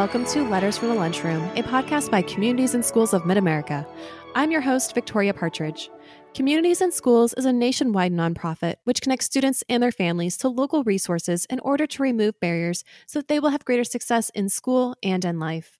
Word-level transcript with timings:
welcome 0.00 0.24
to 0.24 0.48
Letters 0.48 0.78
from 0.78 0.88
the 0.88 0.94
Lunchroom, 0.94 1.42
a 1.56 1.62
podcast 1.62 2.10
by 2.10 2.22
Communities 2.22 2.74
in 2.74 2.82
Schools 2.82 3.12
of 3.12 3.26
Mid 3.26 3.36
America. 3.36 3.86
I'm 4.34 4.50
your 4.50 4.62
host, 4.62 4.94
Victoria 4.94 5.34
Partridge. 5.34 5.90
Communities 6.32 6.80
in 6.80 6.90
Schools 6.90 7.34
is 7.34 7.44
a 7.44 7.52
nationwide 7.52 8.10
nonprofit 8.10 8.76
which 8.84 9.02
connects 9.02 9.26
students 9.26 9.62
and 9.68 9.82
their 9.82 9.92
families 9.92 10.38
to 10.38 10.48
local 10.48 10.84
resources 10.84 11.44
in 11.50 11.60
order 11.60 11.86
to 11.86 12.02
remove 12.02 12.40
barriers 12.40 12.82
so 13.06 13.18
that 13.18 13.28
they 13.28 13.38
will 13.38 13.50
have 13.50 13.66
greater 13.66 13.84
success 13.84 14.30
in 14.30 14.48
school 14.48 14.96
and 15.02 15.22
in 15.22 15.38
life. 15.38 15.76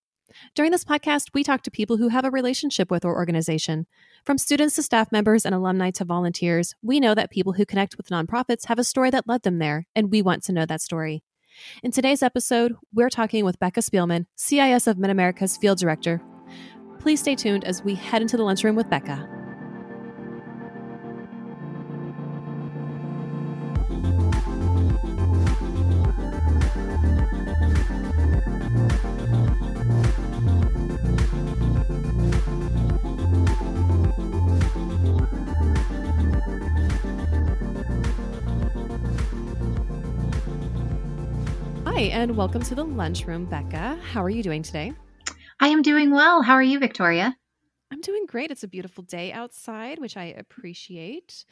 During 0.55 0.71
this 0.71 0.85
podcast, 0.85 1.29
we 1.33 1.43
talk 1.43 1.63
to 1.63 1.71
people 1.71 1.97
who 1.97 2.09
have 2.09 2.27
a 2.27 2.31
relationship 2.31 2.91
with 2.91 3.07
our 3.07 3.15
organization. 3.15 3.87
From 4.27 4.37
students 4.37 4.75
to 4.75 4.83
staff 4.83 5.11
members 5.11 5.47
and 5.47 5.55
alumni 5.55 5.93
to 5.93 6.05
volunteers, 6.05 6.75
we 6.83 7.01
know 7.01 7.15
that 7.15 7.31
people 7.31 7.55
who 7.55 7.65
connect 7.65 7.97
with 7.97 8.11
nonprofits 8.11 8.67
have 8.67 8.79
a 8.79 8.85
story 8.85 9.09
that 9.09 9.27
led 9.27 9.45
them 9.45 9.61
there, 9.61 9.87
and 9.97 10.11
we 10.11 10.21
want 10.21 10.43
to 10.43 10.53
know 10.53 10.67
that 10.67 10.83
story. 10.83 11.25
In 11.83 11.91
today's 11.91 12.23
episode, 12.23 12.75
we're 12.93 13.11
talking 13.11 13.45
with 13.45 13.59
Becca 13.59 13.81
Spielman, 13.81 14.27
CIS 14.37 14.87
of 14.87 14.99
Mid 14.99 15.11
America's 15.11 15.57
Field 15.57 15.79
Director. 15.79 16.23
Please 16.99 17.21
stay 17.21 17.35
tuned 17.35 17.65
as 17.65 17.83
we 17.83 17.95
head 17.95 18.23
into 18.23 18.37
the 18.37 18.43
lunchroom 18.43 18.77
with 18.77 18.91
Becca. 18.91 19.40
Hi, 42.01 42.07
and 42.07 42.35
welcome 42.35 42.63
to 42.63 42.75
the 42.75 42.83
lunchroom, 42.83 43.45
Becca. 43.45 43.99
How 44.03 44.25
are 44.25 44.31
you 44.31 44.43
doing 44.43 44.63
today? 44.63 44.95
I 45.61 45.69
am 45.69 45.83
doing 45.83 46.11
well. 46.11 46.41
How 46.41 46.55
are 46.55 46.63
you, 46.63 46.79
Victoria? 46.79 47.37
I'm 47.93 48.01
doing 48.01 48.25
great. 48.25 48.51
It's 48.51 48.63
a 48.63 48.69
beautiful 48.69 49.05
day 49.05 49.33
outside, 49.33 49.99
which 49.99 50.17
I 50.17 50.25
appreciate. 50.25 51.45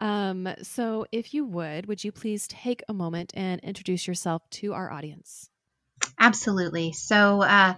Um, 0.00 0.48
so, 0.60 1.06
if 1.12 1.32
you 1.32 1.44
would, 1.44 1.86
would 1.86 2.02
you 2.02 2.10
please 2.10 2.48
take 2.48 2.82
a 2.88 2.92
moment 2.92 3.30
and 3.36 3.60
introduce 3.60 4.08
yourself 4.08 4.42
to 4.50 4.72
our 4.72 4.90
audience? 4.90 5.50
Absolutely. 6.18 6.90
So, 6.90 7.42
uh, 7.42 7.74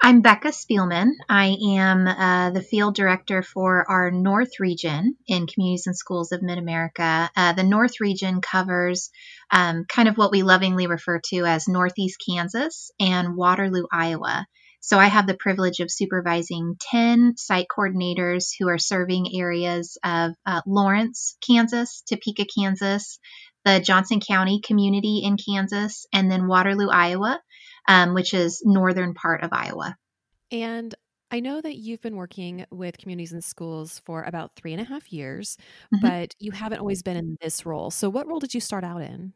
I'm 0.00 0.20
Becca 0.20 0.48
Spielman. 0.48 1.12
I 1.28 1.56
am 1.68 2.06
uh, 2.06 2.50
the 2.50 2.62
field 2.62 2.94
director 2.94 3.42
for 3.42 3.90
our 3.90 4.10
North 4.10 4.60
region 4.60 5.16
in 5.26 5.46
Communities 5.46 5.86
in 5.86 5.94
Schools 5.94 6.32
of 6.32 6.42
Mid 6.42 6.58
America. 6.58 7.30
Uh, 7.34 7.54
the 7.54 7.64
North 7.64 7.98
region 7.98 8.40
covers 8.40 9.10
um, 9.50 9.84
kind 9.88 10.06
of 10.08 10.18
what 10.18 10.30
we 10.30 10.42
lovingly 10.42 10.86
refer 10.86 11.20
to 11.30 11.44
as 11.46 11.66
Northeast 11.66 12.22
Kansas 12.28 12.90
and 13.00 13.36
Waterloo, 13.36 13.86
Iowa. 13.90 14.46
So 14.80 14.98
I 14.98 15.06
have 15.06 15.26
the 15.26 15.34
privilege 15.34 15.80
of 15.80 15.90
supervising 15.90 16.76
10 16.78 17.36
site 17.38 17.66
coordinators 17.74 18.50
who 18.58 18.68
are 18.68 18.78
serving 18.78 19.34
areas 19.34 19.98
of 20.04 20.32
uh, 20.44 20.60
Lawrence, 20.66 21.36
Kansas, 21.44 22.02
Topeka, 22.08 22.44
Kansas, 22.54 23.18
the 23.64 23.80
Johnson 23.80 24.20
County 24.20 24.60
community 24.64 25.22
in 25.24 25.36
Kansas, 25.36 26.06
and 26.12 26.30
then 26.30 26.46
Waterloo, 26.46 26.88
Iowa 26.88 27.40
um, 27.88 28.14
which 28.14 28.34
is 28.34 28.62
northern 28.64 29.14
part 29.14 29.42
of 29.42 29.52
Iowa. 29.52 29.96
And 30.50 30.94
I 31.30 31.40
know 31.40 31.60
that 31.60 31.76
you've 31.76 32.02
been 32.02 32.16
working 32.16 32.66
with 32.70 32.98
communities 32.98 33.32
in 33.32 33.40
schools 33.40 34.00
for 34.04 34.22
about 34.22 34.52
three 34.54 34.72
and 34.72 34.80
a 34.80 34.84
half 34.84 35.12
years, 35.12 35.56
mm-hmm. 35.94 36.06
but 36.06 36.34
you 36.38 36.52
haven't 36.52 36.78
always 36.78 37.02
been 37.02 37.16
in 37.16 37.36
this 37.40 37.66
role. 37.66 37.90
So, 37.90 38.08
what 38.08 38.28
role 38.28 38.38
did 38.38 38.54
you 38.54 38.60
start 38.60 38.84
out 38.84 39.02
in? 39.02 39.32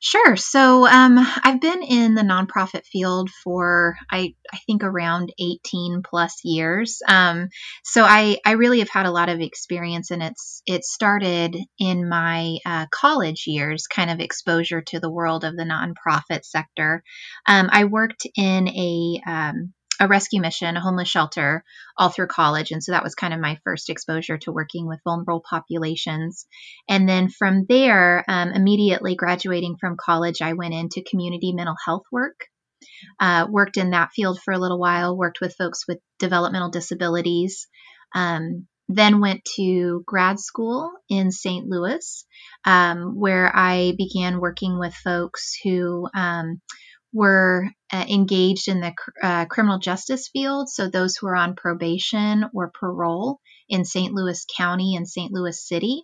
Sure. 0.00 0.36
So 0.36 0.86
um, 0.86 1.18
I've 1.42 1.60
been 1.60 1.82
in 1.82 2.14
the 2.14 2.22
nonprofit 2.22 2.84
field 2.84 3.30
for 3.42 3.96
I 4.10 4.34
I 4.52 4.58
think 4.66 4.84
around 4.84 5.32
18 5.38 6.02
plus 6.08 6.40
years. 6.44 7.00
Um, 7.08 7.48
so 7.82 8.04
I 8.04 8.38
I 8.44 8.52
really 8.52 8.80
have 8.80 8.90
had 8.90 9.06
a 9.06 9.10
lot 9.10 9.28
of 9.28 9.40
experience, 9.40 10.10
and 10.10 10.22
it's 10.22 10.62
it 10.66 10.84
started 10.84 11.56
in 11.78 12.08
my 12.08 12.58
uh, 12.66 12.86
college 12.90 13.44
years, 13.46 13.86
kind 13.86 14.10
of 14.10 14.20
exposure 14.20 14.82
to 14.82 15.00
the 15.00 15.10
world 15.10 15.44
of 15.44 15.56
the 15.56 15.64
nonprofit 15.64 16.44
sector. 16.44 17.02
Um, 17.46 17.68
I 17.72 17.84
worked 17.84 18.26
in 18.36 18.68
a 18.68 19.20
um, 19.26 19.72
a 20.00 20.08
rescue 20.08 20.40
mission, 20.40 20.76
a 20.76 20.80
homeless 20.80 21.08
shelter, 21.08 21.64
all 21.96 22.08
through 22.08 22.26
college. 22.26 22.70
And 22.70 22.82
so 22.82 22.92
that 22.92 23.02
was 23.02 23.14
kind 23.14 23.32
of 23.32 23.40
my 23.40 23.58
first 23.64 23.90
exposure 23.90 24.38
to 24.38 24.52
working 24.52 24.86
with 24.86 25.00
vulnerable 25.04 25.42
populations. 25.48 26.46
And 26.88 27.08
then 27.08 27.28
from 27.28 27.64
there, 27.68 28.24
um, 28.28 28.52
immediately 28.52 29.14
graduating 29.14 29.76
from 29.80 29.96
college, 29.98 30.42
I 30.42 30.54
went 30.54 30.74
into 30.74 31.02
community 31.02 31.52
mental 31.52 31.76
health 31.84 32.04
work. 32.12 32.46
Uh, 33.18 33.46
worked 33.50 33.78
in 33.78 33.90
that 33.90 34.10
field 34.14 34.38
for 34.44 34.52
a 34.52 34.58
little 34.58 34.78
while, 34.78 35.16
worked 35.16 35.40
with 35.40 35.56
folks 35.56 35.88
with 35.88 35.98
developmental 36.18 36.70
disabilities. 36.70 37.66
Um, 38.14 38.66
then 38.88 39.20
went 39.20 39.44
to 39.56 40.04
grad 40.06 40.38
school 40.38 40.92
in 41.08 41.32
St. 41.32 41.66
Louis, 41.66 42.24
um, 42.64 43.18
where 43.18 43.50
I 43.54 43.94
began 43.96 44.40
working 44.40 44.78
with 44.78 44.94
folks 44.94 45.58
who 45.64 46.08
um, 46.14 46.60
were 47.16 47.70
uh, 47.90 48.04
engaged 48.08 48.68
in 48.68 48.80
the 48.80 48.92
uh, 49.22 49.46
criminal 49.46 49.78
justice 49.78 50.28
field, 50.28 50.68
so 50.68 50.88
those 50.88 51.16
who 51.16 51.26
are 51.28 51.36
on 51.36 51.56
probation 51.56 52.44
or 52.52 52.70
parole 52.70 53.40
in 53.68 53.84
St. 53.86 54.12
Louis 54.12 54.44
County 54.56 54.96
and 54.96 55.08
St. 55.08 55.32
Louis 55.32 55.66
City. 55.66 56.02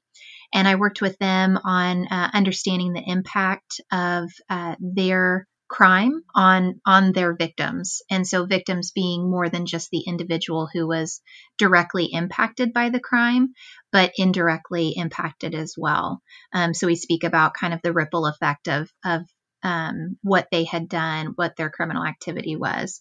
And 0.54 0.66
I 0.66 0.76
worked 0.76 1.02
with 1.02 1.18
them 1.18 1.58
on 1.62 2.06
uh, 2.08 2.30
understanding 2.32 2.92
the 2.94 3.04
impact 3.06 3.80
of 3.92 4.30
uh, 4.48 4.76
their 4.80 5.46
crime 5.72 6.22
on 6.34 6.78
on 6.84 7.12
their 7.12 7.34
victims 7.34 8.02
and 8.10 8.26
so 8.26 8.44
victims 8.44 8.92
being 8.94 9.30
more 9.30 9.48
than 9.48 9.64
just 9.64 9.88
the 9.90 10.02
individual 10.06 10.68
who 10.70 10.86
was 10.86 11.22
directly 11.56 12.10
impacted 12.12 12.74
by 12.74 12.90
the 12.90 13.00
crime 13.00 13.48
but 13.90 14.12
indirectly 14.18 14.92
impacted 14.94 15.54
as 15.54 15.74
well 15.78 16.20
um, 16.52 16.74
so 16.74 16.86
we 16.86 16.94
speak 16.94 17.24
about 17.24 17.54
kind 17.54 17.72
of 17.72 17.80
the 17.82 17.94
ripple 17.94 18.26
effect 18.26 18.68
of 18.68 18.90
of 19.02 19.22
um, 19.62 20.16
what 20.22 20.48
they 20.50 20.64
had 20.64 20.88
done, 20.88 21.32
what 21.36 21.56
their 21.56 21.70
criminal 21.70 22.04
activity 22.04 22.56
was. 22.56 23.00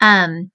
Um, 0.00 0.50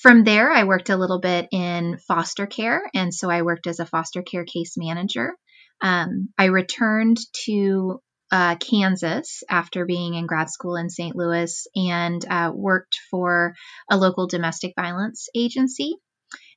from 0.00 0.24
there, 0.24 0.50
I 0.50 0.64
worked 0.64 0.90
a 0.90 0.96
little 0.96 1.20
bit 1.20 1.48
in 1.52 1.98
foster 2.06 2.46
care, 2.46 2.82
and 2.94 3.14
so 3.14 3.30
I 3.30 3.42
worked 3.42 3.66
as 3.66 3.80
a 3.80 3.86
foster 3.86 4.22
care 4.22 4.44
case 4.44 4.74
manager. 4.76 5.34
Um, 5.80 6.28
I 6.38 6.46
returned 6.46 7.18
to 7.46 8.00
uh, 8.30 8.56
Kansas 8.56 9.42
after 9.48 9.86
being 9.86 10.14
in 10.14 10.26
grad 10.26 10.50
school 10.50 10.76
in 10.76 10.90
St. 10.90 11.14
Louis 11.14 11.66
and 11.76 12.24
uh, 12.28 12.50
worked 12.54 12.98
for 13.10 13.54
a 13.90 13.96
local 13.96 14.26
domestic 14.26 14.74
violence 14.76 15.28
agency. 15.36 15.94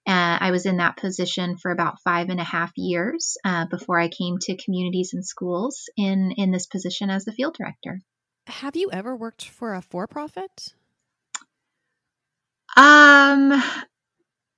Uh, 0.08 0.38
I 0.40 0.52
was 0.52 0.66
in 0.66 0.78
that 0.78 0.98
position 0.98 1.58
for 1.58 1.70
about 1.70 2.02
five 2.02 2.30
and 2.30 2.40
a 2.40 2.44
half 2.44 2.72
years 2.78 3.36
uh, 3.44 3.66
before 3.66 4.00
I 4.00 4.08
came 4.08 4.38
to 4.42 4.58
communities 4.58 5.12
in 5.14 5.22
schools 5.22 5.90
in, 5.98 6.32
in 6.38 6.52
this 6.52 6.66
position 6.66 7.10
as 7.10 7.26
the 7.26 7.34
field 7.34 7.56
director. 7.58 8.02
Have 8.48 8.76
you 8.78 8.90
ever 8.92 9.16
worked 9.16 9.46
for 9.46 9.74
a 9.74 9.82
for 9.82 10.08
profit? 10.08 10.74
Um, 12.78 13.62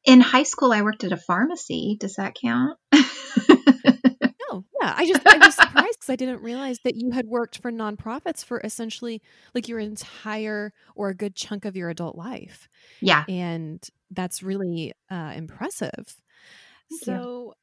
in 0.05 0.21
high 0.21 0.43
school, 0.43 0.71
I 0.71 0.83
worked 0.83 1.03
at 1.03 1.11
a 1.11 1.17
pharmacy. 1.17 1.97
Does 1.99 2.15
that 2.15 2.35
count? 2.35 2.77
no, 2.93 4.65
yeah. 4.81 4.93
I 4.95 5.05
just 5.07 5.25
I 5.25 5.37
was 5.37 5.55
surprised 5.55 5.99
because 5.99 6.09
I 6.09 6.15
didn't 6.15 6.41
realize 6.41 6.77
that 6.83 6.95
you 6.95 7.11
had 7.11 7.25
worked 7.25 7.59
for 7.61 7.71
nonprofits 7.71 8.45
for 8.45 8.61
essentially 8.63 9.21
like 9.55 9.67
your 9.67 9.79
entire 9.79 10.71
or 10.95 11.09
a 11.09 11.15
good 11.15 11.35
chunk 11.35 11.65
of 11.65 11.75
your 11.75 11.89
adult 11.89 12.15
life. 12.15 12.69
Yeah, 13.01 13.25
and 13.27 13.83
that's 14.11 14.43
really 14.43 14.93
uh, 15.09 15.33
impressive. 15.35 16.15
Thank 16.89 17.03
so. 17.03 17.55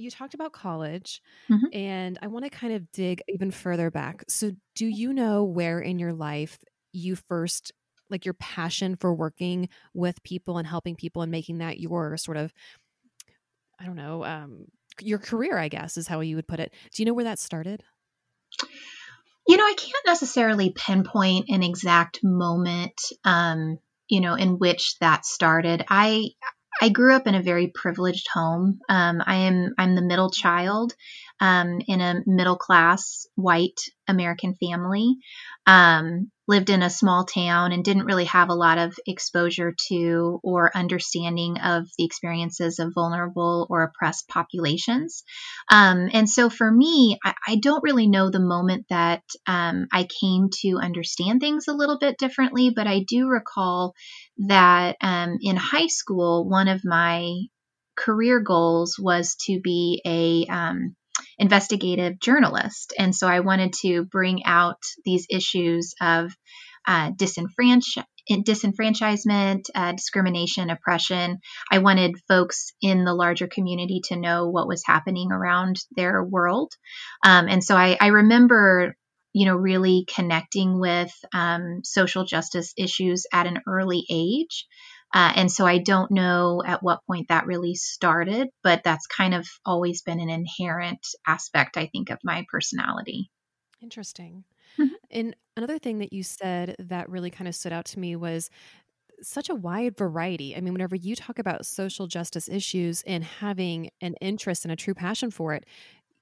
You 0.00 0.10
talked 0.10 0.34
about 0.34 0.52
college 0.52 1.20
mm-hmm. 1.50 1.66
and 1.72 2.18
I 2.22 2.28
want 2.28 2.44
to 2.44 2.50
kind 2.50 2.72
of 2.72 2.90
dig 2.90 3.22
even 3.28 3.50
further 3.50 3.90
back. 3.90 4.24
So, 4.28 4.52
do 4.74 4.86
you 4.86 5.12
know 5.12 5.44
where 5.44 5.78
in 5.78 5.98
your 5.98 6.14
life 6.14 6.58
you 6.92 7.16
first 7.16 7.72
like 8.08 8.24
your 8.24 8.34
passion 8.34 8.96
for 8.96 9.14
working 9.14 9.68
with 9.94 10.22
people 10.22 10.58
and 10.58 10.66
helping 10.66 10.96
people 10.96 11.22
and 11.22 11.30
making 11.30 11.58
that 11.58 11.78
your 11.78 12.16
sort 12.16 12.36
of 12.36 12.52
I 13.78 13.84
don't 13.84 13.96
know, 13.96 14.24
um 14.24 14.64
your 15.00 15.18
career, 15.18 15.58
I 15.58 15.68
guess 15.68 15.96
is 15.96 16.08
how 16.08 16.20
you 16.20 16.36
would 16.36 16.48
put 16.48 16.60
it. 16.60 16.72
Do 16.94 17.02
you 17.02 17.06
know 17.06 17.14
where 17.14 17.24
that 17.24 17.38
started? 17.38 17.82
You 19.46 19.56
know, 19.56 19.64
I 19.64 19.74
can't 19.76 20.06
necessarily 20.06 20.70
pinpoint 20.70 21.46
an 21.48 21.62
exact 21.62 22.20
moment 22.22 23.00
um 23.24 23.78
you 24.08 24.20
know 24.20 24.34
in 24.34 24.58
which 24.58 24.98
that 25.00 25.26
started. 25.26 25.84
I 25.88 26.30
I 26.80 26.88
grew 26.88 27.14
up 27.14 27.26
in 27.26 27.34
a 27.34 27.42
very 27.42 27.68
privileged 27.68 28.26
home. 28.32 28.80
Um, 28.88 29.22
I 29.24 29.36
am 29.36 29.74
I'm 29.78 29.94
the 29.94 30.02
middle 30.02 30.30
child 30.30 30.94
um, 31.40 31.80
in 31.86 32.00
a 32.00 32.22
middle 32.26 32.56
class 32.56 33.26
white 33.34 33.80
American 34.10 34.54
family. 34.54 35.16
Um, 35.66 36.30
lived 36.50 36.68
in 36.68 36.82
a 36.82 36.90
small 36.90 37.24
town 37.24 37.70
and 37.70 37.84
didn't 37.84 38.06
really 38.06 38.24
have 38.24 38.48
a 38.48 38.54
lot 38.54 38.76
of 38.76 38.98
exposure 39.06 39.72
to 39.88 40.40
or 40.42 40.76
understanding 40.76 41.56
of 41.58 41.86
the 41.96 42.04
experiences 42.04 42.80
of 42.80 42.92
vulnerable 42.92 43.68
or 43.70 43.84
oppressed 43.84 44.26
populations. 44.26 45.22
Um, 45.70 46.10
and 46.12 46.28
so 46.28 46.50
for 46.50 46.68
me, 46.68 47.18
I, 47.24 47.34
I, 47.46 47.56
don't 47.62 47.84
really 47.84 48.08
know 48.08 48.30
the 48.30 48.40
moment 48.40 48.86
that 48.90 49.22
um, 49.46 49.86
I 49.92 50.08
came 50.20 50.48
to 50.62 50.80
understand 50.82 51.40
things 51.40 51.68
a 51.68 51.72
little 51.72 51.98
bit 52.00 52.18
differently, 52.18 52.72
but 52.74 52.88
I 52.88 53.04
do 53.06 53.28
recall 53.28 53.94
that 54.48 54.96
um, 55.00 55.38
in 55.40 55.54
high 55.54 55.86
school, 55.86 56.48
one 56.48 56.66
of 56.66 56.80
my 56.84 57.30
career 57.96 58.40
goals 58.40 58.96
was 58.98 59.36
to 59.46 59.60
be 59.60 60.02
a 60.04 60.46
um, 60.52 60.96
investigative 61.40 62.20
journalist. 62.20 62.92
And 62.98 63.14
so 63.14 63.26
I 63.26 63.40
wanted 63.40 63.72
to 63.82 64.04
bring 64.04 64.44
out 64.44 64.82
these 65.04 65.26
issues 65.30 65.94
of 66.00 66.32
uh, 66.86 67.12
disenfranch- 67.12 68.04
disenfranchisement, 68.30 69.64
uh, 69.74 69.92
discrimination, 69.92 70.70
oppression. 70.70 71.38
I 71.72 71.78
wanted 71.78 72.16
folks 72.28 72.72
in 72.82 73.04
the 73.04 73.14
larger 73.14 73.48
community 73.48 74.02
to 74.04 74.16
know 74.16 74.48
what 74.48 74.68
was 74.68 74.82
happening 74.84 75.32
around 75.32 75.76
their 75.96 76.22
world. 76.22 76.72
Um, 77.24 77.48
and 77.48 77.64
so 77.64 77.74
I, 77.74 77.96
I 78.00 78.08
remember 78.08 78.94
you 79.32 79.46
know, 79.46 79.54
really 79.54 80.04
connecting 80.12 80.80
with 80.80 81.12
um, 81.32 81.82
social 81.84 82.24
justice 82.24 82.72
issues 82.76 83.26
at 83.32 83.46
an 83.46 83.60
early 83.66 84.04
age. 84.10 84.66
Uh, 85.12 85.32
and 85.34 85.50
so 85.50 85.66
I 85.66 85.78
don't 85.78 86.10
know 86.10 86.62
at 86.64 86.82
what 86.82 87.04
point 87.06 87.28
that 87.28 87.46
really 87.46 87.74
started, 87.74 88.48
but 88.62 88.82
that's 88.84 89.06
kind 89.06 89.34
of 89.34 89.48
always 89.64 90.02
been 90.02 90.20
an 90.20 90.30
inherent 90.30 91.04
aspect, 91.26 91.76
I 91.76 91.86
think, 91.86 92.10
of 92.10 92.18
my 92.22 92.44
personality. 92.50 93.30
Interesting. 93.82 94.44
Mm-hmm. 94.78 94.94
And 95.10 95.36
another 95.56 95.78
thing 95.78 95.98
that 95.98 96.12
you 96.12 96.22
said 96.22 96.76
that 96.78 97.08
really 97.08 97.30
kind 97.30 97.48
of 97.48 97.56
stood 97.56 97.72
out 97.72 97.86
to 97.86 97.98
me 97.98 98.14
was 98.14 98.50
such 99.22 99.48
a 99.48 99.54
wide 99.54 99.96
variety. 99.96 100.56
I 100.56 100.60
mean, 100.60 100.72
whenever 100.72 100.96
you 100.96 101.16
talk 101.16 101.38
about 101.38 101.66
social 101.66 102.06
justice 102.06 102.48
issues 102.48 103.02
and 103.06 103.24
having 103.24 103.90
an 104.00 104.14
interest 104.20 104.64
and 104.64 104.72
a 104.72 104.76
true 104.76 104.94
passion 104.94 105.30
for 105.30 105.54
it, 105.54 105.66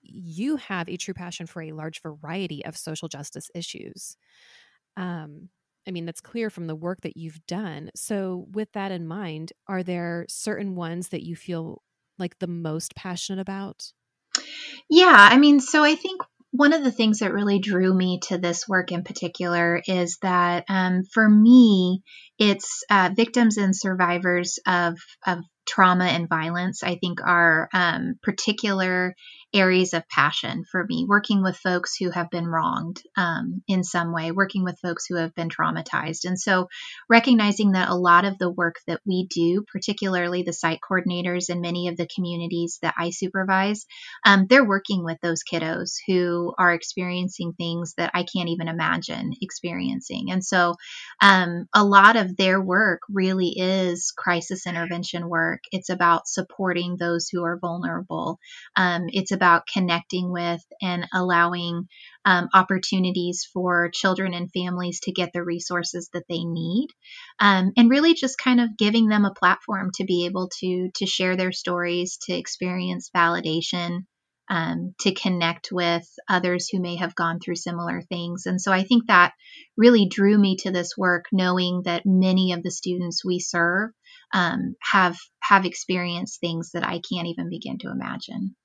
you 0.02 0.56
have 0.56 0.88
a 0.88 0.96
true 0.96 1.14
passion 1.14 1.46
for 1.46 1.62
a 1.62 1.72
large 1.72 2.00
variety 2.02 2.64
of 2.64 2.76
social 2.76 3.08
justice 3.08 3.50
issues. 3.54 4.16
Um, 4.96 5.50
I 5.88 5.90
mean, 5.90 6.04
that's 6.04 6.20
clear 6.20 6.50
from 6.50 6.66
the 6.66 6.76
work 6.76 7.00
that 7.00 7.16
you've 7.16 7.44
done. 7.46 7.90
So, 7.96 8.46
with 8.52 8.70
that 8.72 8.92
in 8.92 9.08
mind, 9.08 9.54
are 9.66 9.82
there 9.82 10.26
certain 10.28 10.74
ones 10.74 11.08
that 11.08 11.24
you 11.24 11.34
feel 11.34 11.82
like 12.18 12.38
the 12.38 12.46
most 12.46 12.94
passionate 12.94 13.40
about? 13.40 13.90
Yeah, 14.90 15.16
I 15.16 15.38
mean, 15.38 15.60
so 15.60 15.82
I 15.82 15.94
think 15.94 16.20
one 16.50 16.72
of 16.72 16.84
the 16.84 16.92
things 16.92 17.18
that 17.18 17.32
really 17.32 17.58
drew 17.58 17.92
me 17.92 18.20
to 18.24 18.38
this 18.38 18.68
work 18.68 18.92
in 18.92 19.02
particular 19.02 19.80
is 19.86 20.18
that 20.22 20.64
um, 20.68 21.02
for 21.12 21.28
me, 21.28 22.02
it's 22.38 22.84
uh, 22.90 23.10
victims 23.14 23.56
and 23.56 23.76
survivors 23.76 24.58
of, 24.66 24.98
of 25.26 25.38
trauma 25.66 26.06
and 26.06 26.28
violence, 26.28 26.82
I 26.82 26.96
think, 26.96 27.20
are 27.24 27.68
um, 27.72 28.14
particular 28.22 29.14
areas 29.54 29.94
of 29.94 30.08
passion 30.08 30.64
for 30.70 30.84
me. 30.84 31.06
Working 31.08 31.42
with 31.42 31.56
folks 31.56 31.96
who 31.96 32.10
have 32.10 32.30
been 32.30 32.46
wronged 32.46 33.02
um, 33.16 33.62
in 33.66 33.82
some 33.82 34.12
way, 34.12 34.30
working 34.30 34.64
with 34.64 34.78
folks 34.80 35.06
who 35.06 35.16
have 35.16 35.34
been 35.34 35.48
traumatized. 35.48 36.24
And 36.24 36.38
so, 36.38 36.68
recognizing 37.08 37.72
that 37.72 37.88
a 37.88 37.94
lot 37.94 38.24
of 38.24 38.38
the 38.38 38.50
work 38.50 38.76
that 38.86 39.00
we 39.06 39.26
do, 39.26 39.64
particularly 39.72 40.42
the 40.42 40.52
site 40.52 40.80
coordinators 40.88 41.48
and 41.48 41.60
many 41.60 41.88
of 41.88 41.96
the 41.96 42.08
communities 42.14 42.78
that 42.82 42.94
I 42.98 43.10
supervise, 43.10 43.86
um, 44.24 44.46
they're 44.48 44.68
working 44.68 45.04
with 45.04 45.18
those 45.22 45.42
kiddos 45.50 45.96
who 46.06 46.54
are 46.58 46.74
experiencing 46.74 47.54
things 47.54 47.94
that 47.96 48.10
I 48.14 48.24
can't 48.24 48.50
even 48.50 48.68
imagine 48.68 49.32
experiencing. 49.40 50.30
And 50.30 50.44
so, 50.44 50.74
um, 51.22 51.68
a 51.74 51.84
lot 51.84 52.16
of 52.16 52.36
their 52.36 52.60
work 52.60 53.00
really 53.08 53.54
is 53.56 54.12
crisis 54.16 54.66
intervention 54.66 55.28
work. 55.28 55.60
It's 55.72 55.88
about 55.88 56.28
supporting 56.28 56.96
those 56.96 57.28
who 57.28 57.44
are 57.44 57.58
vulnerable. 57.58 58.38
Um, 58.76 59.04
it's 59.08 59.32
about 59.38 59.68
connecting 59.72 60.32
with 60.32 60.60
and 60.82 61.06
allowing 61.14 61.86
um, 62.24 62.48
opportunities 62.52 63.48
for 63.52 63.90
children 63.94 64.34
and 64.34 64.50
families 64.52 64.98
to 65.02 65.12
get 65.12 65.30
the 65.32 65.44
resources 65.44 66.10
that 66.12 66.24
they 66.28 66.42
need, 66.44 66.88
um, 67.38 67.70
and 67.76 67.88
really 67.88 68.14
just 68.14 68.36
kind 68.36 68.60
of 68.60 68.76
giving 68.76 69.06
them 69.08 69.24
a 69.24 69.38
platform 69.38 69.90
to 69.94 70.04
be 70.04 70.26
able 70.26 70.48
to 70.60 70.90
to 70.96 71.06
share 71.06 71.36
their 71.36 71.52
stories, 71.52 72.18
to 72.26 72.32
experience 72.34 73.10
validation. 73.16 74.00
Um, 74.50 74.94
to 75.00 75.12
connect 75.12 75.68
with 75.70 76.08
others 76.26 76.70
who 76.70 76.80
may 76.80 76.96
have 76.96 77.14
gone 77.14 77.38
through 77.38 77.56
similar 77.56 78.00
things. 78.00 78.46
And 78.46 78.58
so 78.58 78.72
I 78.72 78.82
think 78.82 79.06
that 79.08 79.34
really 79.76 80.08
drew 80.08 80.38
me 80.38 80.56
to 80.60 80.70
this 80.70 80.96
work, 80.96 81.26
knowing 81.30 81.82
that 81.84 82.06
many 82.06 82.54
of 82.54 82.62
the 82.62 82.70
students 82.70 83.22
we 83.22 83.40
serve 83.40 83.90
um, 84.32 84.74
have 84.80 85.18
have 85.40 85.66
experienced 85.66 86.40
things 86.40 86.70
that 86.72 86.84
I 86.84 87.00
can't 87.12 87.28
even 87.28 87.50
begin 87.50 87.78
to 87.80 87.90
imagine. 87.90 88.56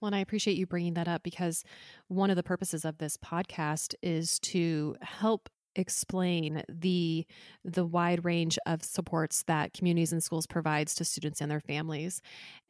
Well, 0.00 0.08
and 0.08 0.16
I 0.16 0.20
appreciate 0.20 0.56
you 0.56 0.66
bringing 0.66 0.94
that 0.94 1.08
up 1.08 1.22
because 1.22 1.64
one 2.08 2.30
of 2.30 2.36
the 2.36 2.42
purposes 2.42 2.84
of 2.84 2.98
this 2.98 3.16
podcast 3.16 3.94
is 4.02 4.38
to 4.40 4.96
help 5.00 5.48
explain 5.76 6.62
the 6.68 7.26
the 7.64 7.84
wide 7.84 8.24
range 8.24 8.58
of 8.66 8.82
supports 8.82 9.42
that 9.46 9.74
communities 9.74 10.12
in 10.12 10.20
schools 10.20 10.46
provides 10.46 10.94
to 10.94 11.04
students 11.04 11.40
and 11.40 11.50
their 11.50 11.60
families. 11.60 12.22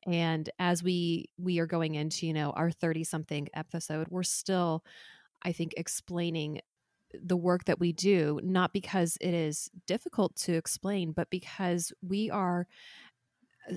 And 0.07 0.51
as 0.59 0.83
we 0.83 1.27
we 1.39 1.59
are 1.59 1.67
going 1.67 1.95
into 1.95 2.27
you 2.27 2.33
know 2.33 2.51
our 2.51 2.71
30 2.71 3.05
something 3.05 3.49
episode 3.55 4.09
we're 4.11 4.23
still 4.23 4.85
i 5.43 5.53
think 5.53 5.75
explaining 5.77 6.61
the 7.15 7.37
work 7.37 7.65
that 7.65 7.81
we 7.81 7.93
do 7.93 8.41
not 8.43 8.73
because 8.73 9.17
it 9.21 9.33
is 9.33 9.71
difficult 9.87 10.35
to 10.37 10.55
explain 10.55 11.13
but 11.13 11.31
because 11.31 11.93
we 12.03 12.31
are 12.31 12.67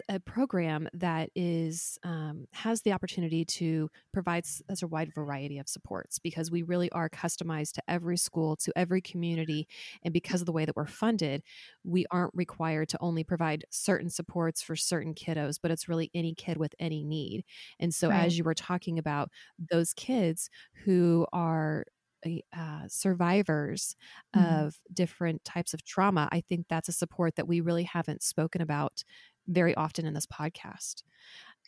a 0.07 0.19
program 0.19 0.87
that 0.93 1.29
is 1.35 1.97
um, 2.03 2.47
has 2.51 2.81
the 2.81 2.91
opportunity 2.91 3.45
to 3.45 3.89
provide 4.13 4.45
such 4.45 4.81
a 4.83 4.87
wide 4.87 5.13
variety 5.13 5.57
of 5.57 5.67
supports 5.67 6.19
because 6.19 6.51
we 6.51 6.61
really 6.61 6.91
are 6.91 7.09
customized 7.09 7.73
to 7.73 7.83
every 7.87 8.17
school 8.17 8.55
to 8.57 8.71
every 8.75 9.01
community 9.01 9.67
and 10.03 10.13
because 10.13 10.41
of 10.41 10.45
the 10.45 10.51
way 10.51 10.65
that 10.65 10.75
we're 10.75 10.85
funded 10.85 11.41
we 11.83 12.05
aren't 12.11 12.33
required 12.33 12.89
to 12.89 12.97
only 13.01 13.23
provide 13.23 13.65
certain 13.69 14.09
supports 14.09 14.61
for 14.61 14.75
certain 14.75 15.13
kiddos 15.13 15.57
but 15.61 15.71
it's 15.71 15.89
really 15.89 16.09
any 16.13 16.33
kid 16.33 16.57
with 16.57 16.73
any 16.79 17.03
need 17.03 17.43
and 17.79 17.93
so 17.93 18.09
right. 18.09 18.25
as 18.25 18.37
you 18.37 18.43
were 18.43 18.53
talking 18.53 18.99
about 18.99 19.29
those 19.71 19.93
kids 19.93 20.49
who 20.85 21.25
are 21.33 21.85
uh, 22.25 22.87
survivors 22.87 23.95
mm-hmm. 24.35 24.65
of 24.65 24.79
different 24.91 25.43
types 25.45 25.73
of 25.73 25.85
trauma, 25.85 26.27
I 26.31 26.41
think 26.41 26.65
that's 26.69 26.89
a 26.89 26.93
support 26.93 27.35
that 27.35 27.47
we 27.47 27.61
really 27.61 27.83
haven't 27.83 28.23
spoken 28.23 28.61
about 28.61 29.03
very 29.49 29.75
often 29.75 30.05
in 30.05 30.13
this 30.13 30.27
podcast. 30.27 31.03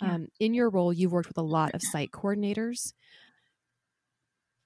Yeah. 0.02 0.16
Um, 0.16 0.28
in 0.40 0.54
your 0.54 0.70
role, 0.70 0.94
you've 0.94 1.12
worked 1.12 1.28
with 1.28 1.38
a 1.38 1.44
lot 1.44 1.74
of 1.74 1.82
site 1.82 2.12
coordinators 2.12 2.94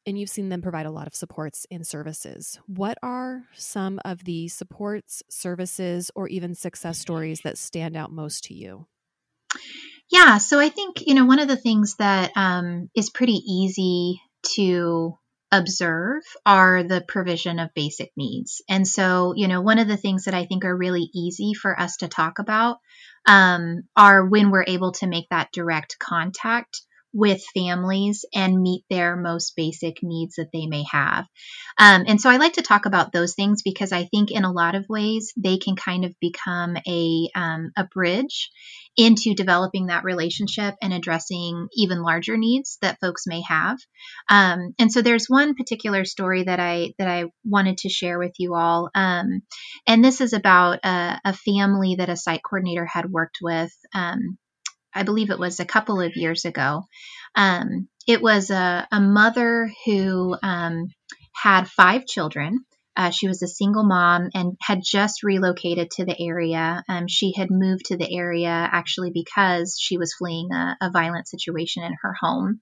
and 0.05 0.19
you've 0.19 0.29
seen 0.29 0.49
them 0.49 0.61
provide 0.61 0.85
a 0.85 0.91
lot 0.91 1.07
of 1.07 1.15
supports 1.15 1.65
and 1.71 1.85
services. 1.85 2.59
What 2.67 2.97
are 3.01 3.43
some 3.55 3.99
of 4.05 4.23
the 4.23 4.47
supports, 4.47 5.23
services, 5.29 6.11
or 6.15 6.27
even 6.27 6.53
success 6.53 6.99
stories 6.99 7.41
that 7.41 7.57
stand 7.57 7.97
out 7.97 8.11
most 8.11 8.43
to 8.45 8.53
you? 8.53 8.85
Yeah, 10.11 10.37
so 10.37 10.59
I 10.59 10.69
think, 10.69 11.07
you 11.07 11.15
know, 11.15 11.25
one 11.25 11.39
of 11.39 11.47
the 11.47 11.57
things 11.57 11.95
that 11.95 12.31
um, 12.35 12.89
is 12.95 13.09
pretty 13.09 13.41
easy 13.47 14.21
to 14.55 15.17
observe 15.57 16.23
are 16.45 16.83
the 16.83 17.01
provision 17.01 17.59
of 17.59 17.73
basic 17.73 18.11
needs. 18.15 18.61
And 18.69 18.87
so, 18.87 19.33
you 19.35 19.47
know, 19.47 19.61
one 19.61 19.79
of 19.79 19.87
the 19.87 19.97
things 19.97 20.25
that 20.25 20.33
I 20.33 20.45
think 20.45 20.65
are 20.65 20.75
really 20.75 21.09
easy 21.13 21.53
for 21.53 21.79
us 21.79 21.97
to 21.97 22.07
talk 22.07 22.39
about 22.39 22.77
um, 23.25 23.83
are 23.95 24.25
when 24.25 24.51
we're 24.51 24.65
able 24.67 24.91
to 24.93 25.07
make 25.07 25.29
that 25.29 25.51
direct 25.51 25.97
contact 25.99 26.81
with 27.15 27.41
families 27.53 28.25
and 28.35 28.61
meet 28.61 28.83
their 28.89 29.15
most 29.15 29.55
basic 29.55 30.03
needs 30.03 30.35
that 30.35 30.49
they 30.51 30.67
may 30.67 30.83
have. 30.91 31.25
Um, 31.79 32.03
and 32.07 32.19
so 32.19 32.29
I 32.29 32.37
like 32.37 32.53
to 32.53 32.61
talk 32.61 32.85
about 32.85 33.13
those 33.13 33.35
things 33.35 33.61
because 33.63 33.93
I 33.93 34.03
think 34.03 34.31
in 34.31 34.43
a 34.43 34.51
lot 34.51 34.75
of 34.75 34.85
ways 34.89 35.31
they 35.37 35.57
can 35.57 35.77
kind 35.77 36.03
of 36.03 36.13
become 36.19 36.75
a, 36.85 37.29
um, 37.33 37.71
a 37.77 37.85
bridge 37.85 38.51
into 38.97 39.33
developing 39.33 39.87
that 39.87 40.03
relationship 40.03 40.75
and 40.81 40.93
addressing 40.93 41.67
even 41.73 42.01
larger 42.01 42.35
needs 42.35 42.77
that 42.81 42.99
folks 42.99 43.23
may 43.27 43.41
have. 43.47 43.77
Um, 44.29 44.73
and 44.77 44.91
so 44.91 45.01
there's 45.01 45.29
one 45.29 45.55
particular 45.55 46.03
story 46.03 46.43
that 46.43 46.59
I 46.59 46.93
that 46.97 47.07
I 47.07 47.25
wanted 47.45 47.77
to 47.79 47.89
share 47.89 48.19
with 48.19 48.33
you 48.39 48.55
all, 48.55 48.89
um, 48.95 49.41
and 49.87 50.03
this 50.03 50.21
is 50.21 50.33
about 50.33 50.79
a, 50.83 51.19
a, 51.25 51.33
family 51.33 51.95
that 51.95 52.09
a 52.09 52.17
site 52.17 52.41
coordinator 52.43 52.85
had 52.85 53.09
worked 53.09 53.39
with. 53.41 53.71
Um, 53.93 54.37
I 54.95 55.03
believe 55.03 55.29
it 55.29 55.39
was 55.39 55.59
a 55.59 55.65
couple 55.65 56.01
of 56.01 56.15
years 56.15 56.45
ago. 56.45 56.83
Um, 57.35 57.89
it 58.07 58.21
was 58.21 58.49
a, 58.49 58.87
a 58.91 59.01
mother 59.01 59.71
who 59.85 60.35
um, 60.41 60.87
had 61.33 61.67
five 61.67 62.05
children. 62.05 62.65
Uh, 62.97 63.09
she 63.09 63.27
was 63.27 63.41
a 63.43 63.47
single 63.47 63.83
mom 63.83 64.29
and 64.33 64.53
had 64.61 64.79
just 64.83 65.23
relocated 65.23 65.91
to 65.91 66.05
the 66.05 66.15
area. 66.19 66.81
Um, 66.87 67.07
she 67.09 67.33
had 67.35 67.49
moved 67.51 67.87
to 67.87 67.97
the 67.97 68.09
area 68.15 68.49
actually 68.49 69.11
because 69.13 69.77
she 69.79 69.97
was 69.97 70.15
fleeing 70.17 70.49
a, 70.53 70.77
a 70.81 70.91
violent 70.91 71.27
situation 71.27 71.83
in 71.83 71.93
her 72.01 72.13
home. 72.19 72.61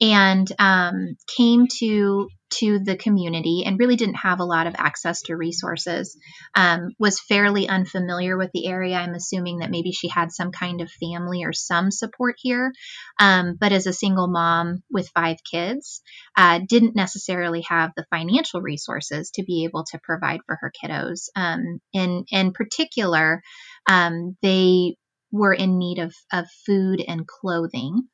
and 0.00 0.50
um, 0.58 1.16
came 1.36 1.66
to 1.80 2.28
to 2.58 2.78
the 2.78 2.96
community 2.96 3.62
and 3.64 3.78
really 3.78 3.96
didn't 3.96 4.16
have 4.16 4.40
a 4.40 4.44
lot 4.44 4.66
of 4.66 4.74
access 4.76 5.22
to 5.22 5.36
resources. 5.36 6.16
Um, 6.54 6.90
was 6.98 7.20
fairly 7.20 7.68
unfamiliar 7.68 8.36
with 8.36 8.50
the 8.52 8.66
area. 8.66 8.96
I'm 8.96 9.14
assuming 9.14 9.58
that 9.58 9.70
maybe 9.70 9.92
she 9.92 10.08
had 10.08 10.32
some 10.32 10.52
kind 10.52 10.80
of 10.80 10.90
family 10.90 11.44
or 11.44 11.52
some 11.52 11.90
support 11.90 12.36
here, 12.38 12.72
um, 13.18 13.56
but 13.58 13.72
as 13.72 13.86
a 13.86 13.92
single 13.92 14.28
mom 14.28 14.82
with 14.90 15.08
five 15.14 15.38
kids, 15.50 16.02
uh, 16.36 16.60
didn't 16.68 16.96
necessarily 16.96 17.62
have 17.68 17.92
the 17.96 18.06
financial 18.10 18.60
resources 18.60 19.30
to 19.32 19.42
be 19.44 19.64
able 19.64 19.84
to 19.84 20.00
provide 20.02 20.40
for 20.46 20.56
her 20.60 20.72
kiddos. 20.82 21.28
Um, 21.36 21.80
in 21.92 22.24
in 22.30 22.52
particular, 22.52 23.42
um, 23.88 24.36
they 24.42 24.96
were 25.34 25.52
in 25.52 25.78
need 25.78 25.98
of, 25.98 26.14
of 26.32 26.46
food 26.64 27.02
and 27.06 27.26
clothing. 27.26 28.08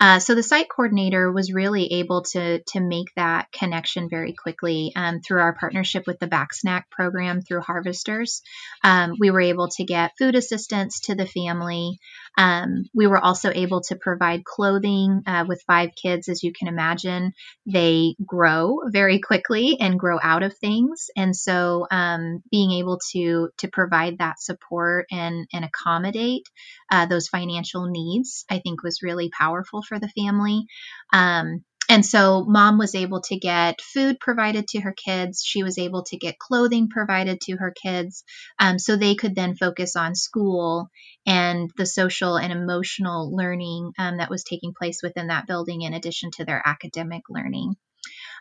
Uh, 0.00 0.18
so 0.18 0.34
the 0.34 0.42
site 0.42 0.68
coordinator 0.68 1.30
was 1.30 1.52
really 1.52 1.92
able 1.92 2.22
to 2.22 2.62
to 2.62 2.80
make 2.80 3.08
that 3.16 3.52
connection 3.52 4.08
very 4.08 4.32
quickly 4.32 4.92
um, 4.96 5.20
through 5.20 5.40
our 5.40 5.54
partnership 5.54 6.04
with 6.06 6.18
the 6.18 6.26
Back 6.26 6.54
Snack 6.54 6.90
program 6.90 7.42
through 7.42 7.60
Harvesters. 7.60 8.40
Um, 8.82 9.16
we 9.20 9.30
were 9.30 9.42
able 9.42 9.68
to 9.68 9.84
get 9.84 10.12
food 10.18 10.36
assistance 10.36 11.00
to 11.00 11.14
the 11.14 11.26
family. 11.26 11.98
Um, 12.38 12.84
we 12.94 13.06
were 13.06 13.18
also 13.18 13.50
able 13.50 13.82
to 13.82 13.96
provide 13.96 14.44
clothing 14.44 15.22
uh, 15.26 15.44
with 15.46 15.62
five 15.66 15.90
kids, 16.00 16.30
as 16.30 16.42
you 16.42 16.52
can 16.58 16.68
imagine. 16.68 17.32
They 17.66 18.14
grow 18.24 18.78
very 18.86 19.18
quickly 19.20 19.76
and 19.80 20.00
grow 20.00 20.18
out 20.22 20.42
of 20.42 20.56
things, 20.56 21.10
and 21.14 21.36
so 21.36 21.86
um, 21.90 22.42
being 22.50 22.72
able 22.72 23.00
to 23.12 23.50
to 23.58 23.68
provide 23.68 24.18
that 24.18 24.40
support 24.40 25.06
and 25.10 25.46
and 25.52 25.62
accommodate 25.66 26.48
uh, 26.90 27.04
those 27.04 27.28
financial 27.28 27.86
needs, 27.86 28.46
I 28.50 28.60
think 28.60 28.82
was 28.82 29.02
really 29.02 29.28
powerful 29.28 29.49
for 29.58 29.98
the 29.98 30.12
family. 30.16 30.66
Um, 31.12 31.64
and 31.90 32.06
so 32.06 32.44
mom 32.44 32.78
was 32.78 32.94
able 32.94 33.20
to 33.22 33.36
get 33.36 33.80
food 33.80 34.20
provided 34.20 34.68
to 34.68 34.80
her 34.80 34.92
kids. 34.92 35.42
She 35.44 35.64
was 35.64 35.76
able 35.76 36.04
to 36.04 36.16
get 36.16 36.38
clothing 36.38 36.88
provided 36.88 37.40
to 37.42 37.56
her 37.56 37.72
kids 37.72 38.22
um, 38.60 38.78
so 38.78 38.94
they 38.94 39.16
could 39.16 39.34
then 39.34 39.56
focus 39.56 39.96
on 39.96 40.14
school 40.14 40.88
and 41.26 41.68
the 41.76 41.86
social 41.86 42.36
and 42.36 42.52
emotional 42.52 43.34
learning 43.34 43.92
um, 43.98 44.18
that 44.18 44.30
was 44.30 44.44
taking 44.44 44.72
place 44.72 45.00
within 45.02 45.26
that 45.26 45.48
building 45.48 45.82
in 45.82 45.92
addition 45.92 46.30
to 46.36 46.44
their 46.44 46.62
academic 46.64 47.22
learning. 47.28 47.74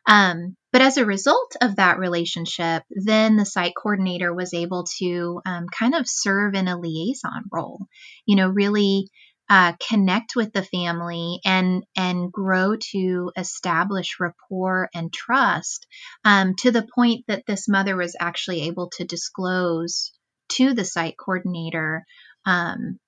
Um, 0.06 0.56
but 0.72 0.82
as 0.82 0.98
a 0.98 1.06
result 1.06 1.56
of 1.62 1.78
that 1.78 1.98
relationship, 1.98 2.84
then 2.92 3.36
the 3.36 3.46
site 3.46 3.74
coordinator 3.76 4.34
was 4.34 4.54
able 4.54 4.86
to 5.00 5.42
um, 5.46 5.66
kind 5.68 5.96
of 5.96 6.08
serve 6.08 6.54
in 6.54 6.68
a 6.68 6.80
liaison 6.80 7.46
role, 7.52 7.88
you 8.26 8.36
know, 8.36 8.48
really 8.48 9.10
uh, 9.50 9.74
connect 9.90 10.36
with 10.36 10.54
the 10.54 10.64
family 10.64 11.40
and 11.44 11.84
and 11.98 12.32
grow 12.32 12.76
to 12.92 13.32
establish 13.36 14.20
rapport 14.20 14.90
and 14.94 15.12
trust 15.12 15.88
um, 16.24 16.56
to 16.56 16.72
the 16.72 16.88
point 16.96 17.26
that 17.28 17.46
this 17.48 17.68
mother 17.68 17.96
was 17.96 18.16
actually 18.20 18.62
able 18.64 18.90
to 18.90 19.06
disclose 19.06 20.12
to 20.50 20.74
the 20.74 20.86
site 20.86 21.16
coordinator 21.18 22.06
um, 22.46 23.00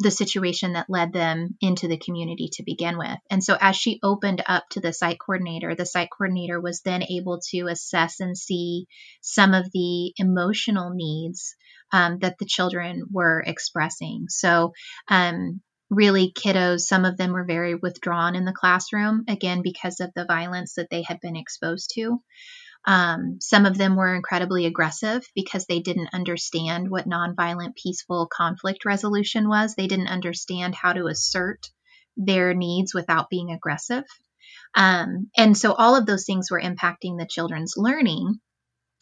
the 0.00 0.10
situation 0.10 0.74
that 0.74 0.88
led 0.88 1.12
them 1.12 1.56
into 1.60 1.88
the 1.88 1.98
community 1.98 2.48
to 2.52 2.62
begin 2.62 2.98
with. 2.98 3.18
And 3.30 3.42
so, 3.42 3.56
as 3.60 3.74
she 3.74 3.98
opened 4.02 4.42
up 4.46 4.64
to 4.70 4.80
the 4.80 4.92
site 4.92 5.18
coordinator, 5.18 5.74
the 5.74 5.86
site 5.86 6.10
coordinator 6.16 6.60
was 6.60 6.82
then 6.82 7.02
able 7.02 7.40
to 7.50 7.66
assess 7.66 8.20
and 8.20 8.38
see 8.38 8.86
some 9.22 9.54
of 9.54 9.70
the 9.72 10.12
emotional 10.16 10.90
needs 10.94 11.56
um, 11.92 12.18
that 12.20 12.38
the 12.38 12.46
children 12.46 13.04
were 13.10 13.42
expressing. 13.44 14.26
So, 14.28 14.72
um, 15.08 15.60
really, 15.90 16.32
kiddos, 16.32 16.80
some 16.80 17.04
of 17.04 17.16
them 17.16 17.32
were 17.32 17.44
very 17.44 17.74
withdrawn 17.74 18.34
in 18.34 18.44
the 18.44 18.52
classroom, 18.52 19.24
again, 19.28 19.62
because 19.62 20.00
of 20.00 20.12
the 20.14 20.24
violence 20.24 20.74
that 20.74 20.90
they 20.90 21.02
had 21.02 21.20
been 21.20 21.36
exposed 21.36 21.92
to. 21.94 22.20
Um, 22.84 23.38
some 23.40 23.66
of 23.66 23.76
them 23.76 23.96
were 23.96 24.14
incredibly 24.14 24.66
aggressive 24.66 25.26
because 25.34 25.66
they 25.66 25.80
didn't 25.80 26.10
understand 26.12 26.90
what 26.90 27.08
nonviolent 27.08 27.74
peaceful 27.76 28.28
conflict 28.32 28.84
resolution 28.84 29.48
was. 29.48 29.74
They 29.74 29.88
didn't 29.88 30.08
understand 30.08 30.74
how 30.74 30.92
to 30.92 31.06
assert 31.06 31.70
their 32.16 32.54
needs 32.54 32.94
without 32.94 33.30
being 33.30 33.50
aggressive. 33.50 34.04
Um, 34.74 35.30
and 35.36 35.56
so 35.56 35.72
all 35.72 35.96
of 35.96 36.06
those 36.06 36.24
things 36.24 36.50
were 36.50 36.60
impacting 36.60 37.18
the 37.18 37.28
children's 37.28 37.74
learning 37.76 38.40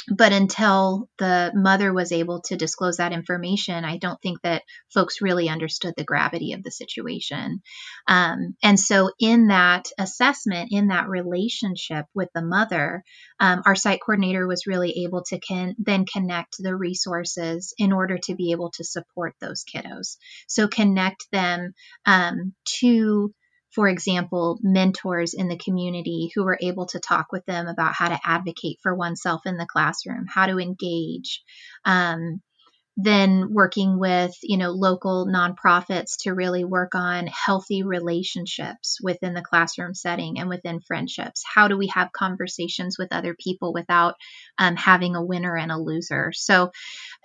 but 0.09 0.33
until 0.33 1.09
the 1.19 1.51
mother 1.55 1.93
was 1.93 2.13
able 2.13 2.41
to 2.43 2.57
disclose 2.57 2.99
that 2.99 3.13
information, 3.13 3.85
I 3.85 3.97
don't 3.97 4.21
think 4.23 4.41
that 4.43 4.63
folks 4.93 5.21
really 5.21 5.49
understood 5.49 5.95
the 5.97 6.05
gravity 6.05 6.53
of 6.53 6.63
the 6.63 6.71
situation. 6.71 7.63
Um, 8.07 8.57
and 8.63 8.79
so, 8.79 9.11
in 9.19 9.49
that 9.49 9.87
assessment, 9.99 10.69
in 10.71 10.89
that 10.89 11.09
relationship 11.09 12.07
with 12.15 12.29
the 12.35 12.43
mother, 12.43 13.03
um, 13.41 13.63
our 13.67 13.75
site 13.75 14.01
coordinator 14.05 14.47
was 14.47 14.67
really 14.67 15.05
able 15.05 15.25
to 15.25 15.75
then 15.79 16.05
connect 16.07 16.57
the 16.59 16.77
resources 16.77 17.75
in 17.79 17.93
order 17.93 18.19
to 18.25 18.35
be 18.35 18.53
able 18.53 18.71
to 18.73 18.85
support 18.85 19.35
those 19.41 19.65
kiddos. 19.65 20.17
So, 20.47 20.69
connect 20.69 21.27
them 21.33 21.75
um, 22.05 22.55
to 22.81 23.35
for 23.77 23.89
example, 23.89 24.59
mentors 24.63 25.35
in 25.35 25.49
the 25.49 25.59
community 25.59 26.33
who 26.35 26.45
were 26.45 26.59
able 26.63 26.87
to 26.87 26.99
talk 26.99 27.27
with 27.31 27.45
them 27.45 27.69
about 27.69 27.93
how 27.93 28.09
to 28.09 28.19
advocate 28.25 28.79
for 28.83 28.95
oneself 28.95 29.43
in 29.45 29.59
the 29.59 29.67
classroom, 29.71 30.25
how 30.27 30.47
to 30.47 30.59
engage. 30.59 31.43
Um, 31.85 32.41
then 32.97 33.53
working 33.53 33.99
with 33.99 34.33
you 34.43 34.57
know 34.57 34.71
local 34.71 35.27
nonprofits 35.27 36.17
to 36.21 36.33
really 36.33 36.65
work 36.65 36.95
on 36.95 37.27
healthy 37.27 37.83
relationships 37.83 38.99
within 39.03 39.35
the 39.35 39.43
classroom 39.43 39.93
setting 39.93 40.39
and 40.39 40.49
within 40.49 40.81
friendships 40.81 41.45
how 41.55 41.69
do 41.69 41.77
we 41.77 41.89
have 41.89 42.11
conversations 42.13 42.97
with 42.99 43.13
other 43.13 43.37
people 43.39 43.75
without 43.75 44.15
um, 44.57 44.77
having 44.77 45.15
a 45.15 45.23
winner 45.23 45.55
and 45.59 45.71
a 45.71 45.77
loser 45.77 46.33
so 46.35 46.71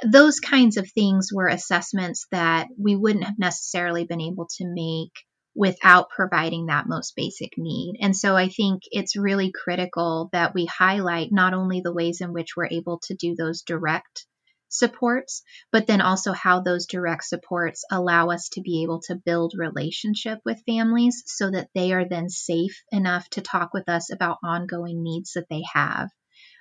those 0.04 0.42
kinds 0.42 0.76
of 0.76 0.92
things 0.92 1.30
were 1.34 1.48
assessments 1.48 2.28
that 2.32 2.68
we 2.78 2.98
wouldn't 2.98 3.24
have 3.24 3.40
necessarily 3.40 4.04
been 4.04 4.20
able 4.20 4.48
to 4.58 4.66
make 4.68 5.14
without 5.56 6.10
providing 6.10 6.68
that 6.68 6.88
most 6.88 7.14
basic 7.16 7.58
need. 7.58 7.98
And 8.02 8.16
so 8.16 8.36
I 8.36 8.48
think 8.48 8.84
it's 8.92 9.18
really 9.18 9.52
critical 9.52 10.30
that 10.32 10.54
we 10.54 10.66
highlight 10.66 11.30
not 11.32 11.54
only 11.54 11.82
the 11.82 11.94
ways 11.94 12.22
in 12.22 12.32
which 12.34 12.56
we're 12.56 12.68
able 12.68 13.00
to 13.08 13.16
do 13.16 13.36
those 13.36 13.62
direct 13.62 14.26
supports, 14.70 15.44
but 15.72 15.86
then 15.86 16.00
also 16.00 16.32
how 16.32 16.62
those 16.62 16.86
direct 16.86 17.26
supports 17.26 17.84
allow 17.92 18.30
us 18.30 18.48
to 18.50 18.62
be 18.62 18.84
able 18.84 19.02
to 19.02 19.20
build 19.26 19.54
relationship 19.58 20.40
with 20.46 20.64
families 20.66 21.24
so 21.26 21.52
that 21.52 21.68
they 21.76 21.92
are 21.92 22.08
then 22.08 22.30
safe 22.30 22.82
enough 22.92 23.28
to 23.30 23.42
talk 23.42 23.74
with 23.74 23.90
us 23.90 24.12
about 24.12 24.38
ongoing 24.44 25.04
needs 25.04 25.34
that 25.34 25.50
they 25.50 25.64
have. 25.74 26.10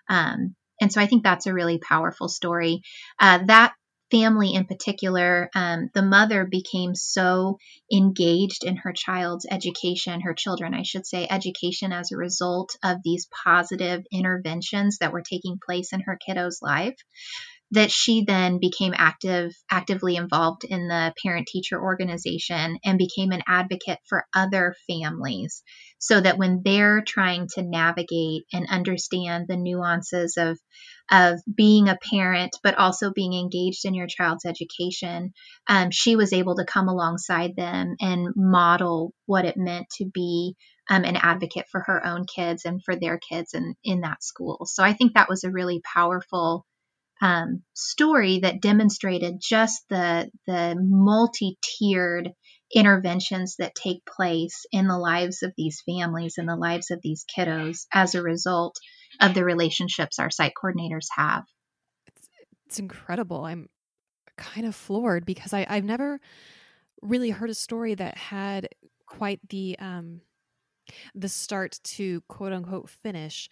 Um, 0.08 0.56
and 0.80 0.92
so 0.92 1.00
I 1.00 1.06
think 1.06 1.22
that's 1.22 1.46
a 1.46 1.54
really 1.54 1.78
powerful 1.78 2.28
story. 2.28 2.82
Uh, 3.20 3.40
that 3.46 3.74
family 4.10 4.54
in 4.54 4.64
particular, 4.66 5.50
um, 5.54 5.90
the 5.94 6.02
mother 6.02 6.44
became 6.44 6.94
so 6.94 7.58
engaged 7.92 8.64
in 8.64 8.76
her 8.76 8.92
child's 8.92 9.46
education, 9.50 10.20
her 10.22 10.34
children, 10.34 10.74
I 10.74 10.82
should 10.82 11.06
say, 11.06 11.26
education 11.28 11.92
as 11.92 12.12
a 12.12 12.16
result 12.16 12.76
of 12.82 12.98
these 13.04 13.28
positive 13.44 14.04
interventions 14.12 14.98
that 14.98 15.12
were 15.12 15.22
taking 15.22 15.58
place 15.64 15.92
in 15.92 16.00
her 16.00 16.18
kiddo's 16.24 16.60
life 16.62 16.96
that 17.72 17.90
she 17.90 18.24
then 18.24 18.58
became 18.58 18.92
active 18.96 19.52
actively 19.70 20.16
involved 20.16 20.64
in 20.64 20.88
the 20.88 21.12
parent 21.22 21.46
teacher 21.46 21.80
organization 21.80 22.78
and 22.84 22.98
became 22.98 23.30
an 23.32 23.42
advocate 23.46 23.98
for 24.08 24.24
other 24.34 24.74
families 24.88 25.62
so 25.98 26.20
that 26.20 26.38
when 26.38 26.62
they're 26.64 27.02
trying 27.06 27.46
to 27.54 27.62
navigate 27.62 28.42
and 28.52 28.66
understand 28.68 29.46
the 29.48 29.56
nuances 29.56 30.36
of 30.36 30.58
of 31.10 31.40
being 31.52 31.88
a 31.88 31.98
parent 32.10 32.56
but 32.62 32.76
also 32.76 33.12
being 33.12 33.34
engaged 33.34 33.84
in 33.84 33.94
your 33.94 34.06
child's 34.06 34.44
education 34.44 35.32
um, 35.68 35.90
she 35.90 36.16
was 36.16 36.32
able 36.32 36.56
to 36.56 36.64
come 36.64 36.88
alongside 36.88 37.54
them 37.56 37.94
and 38.00 38.28
model 38.36 39.12
what 39.26 39.44
it 39.44 39.56
meant 39.56 39.86
to 39.90 40.04
be 40.12 40.56
um, 40.88 41.04
an 41.04 41.16
advocate 41.16 41.66
for 41.70 41.82
her 41.86 42.04
own 42.04 42.24
kids 42.24 42.64
and 42.64 42.82
for 42.84 42.96
their 42.96 43.20
kids 43.30 43.54
and 43.54 43.76
in 43.84 44.00
that 44.00 44.24
school. 44.24 44.66
So 44.66 44.82
i 44.82 44.92
think 44.92 45.14
that 45.14 45.28
was 45.28 45.44
a 45.44 45.50
really 45.50 45.80
powerful 45.94 46.66
um, 47.20 47.62
story 47.74 48.40
that 48.40 48.62
demonstrated 48.62 49.36
just 49.40 49.82
the 49.88 50.30
the 50.46 50.76
multi-tiered 50.78 52.30
interventions 52.74 53.56
that 53.58 53.74
take 53.74 54.04
place 54.06 54.64
in 54.72 54.86
the 54.86 54.98
lives 54.98 55.42
of 55.42 55.52
these 55.56 55.82
families 55.84 56.34
and 56.38 56.48
the 56.48 56.56
lives 56.56 56.90
of 56.90 57.00
these 57.02 57.24
kiddos 57.36 57.86
as 57.92 58.14
a 58.14 58.22
result 58.22 58.76
of 59.20 59.34
the 59.34 59.44
relationships 59.44 60.18
our 60.18 60.30
site 60.30 60.52
coordinators 60.62 61.06
have. 61.16 61.44
It's, 62.06 62.28
it's 62.66 62.78
incredible. 62.78 63.44
I'm 63.44 63.68
kind 64.36 64.66
of 64.66 64.74
floored 64.74 65.26
because 65.26 65.52
I, 65.52 65.66
I've 65.68 65.84
never 65.84 66.20
really 67.02 67.30
heard 67.30 67.50
a 67.50 67.54
story 67.54 67.94
that 67.94 68.16
had 68.16 68.68
quite 69.06 69.40
the 69.48 69.76
um, 69.80 70.20
the 71.14 71.28
start 71.28 71.78
to 71.82 72.22
quote 72.28 72.52
unquote 72.52 72.88
finish 72.88 73.48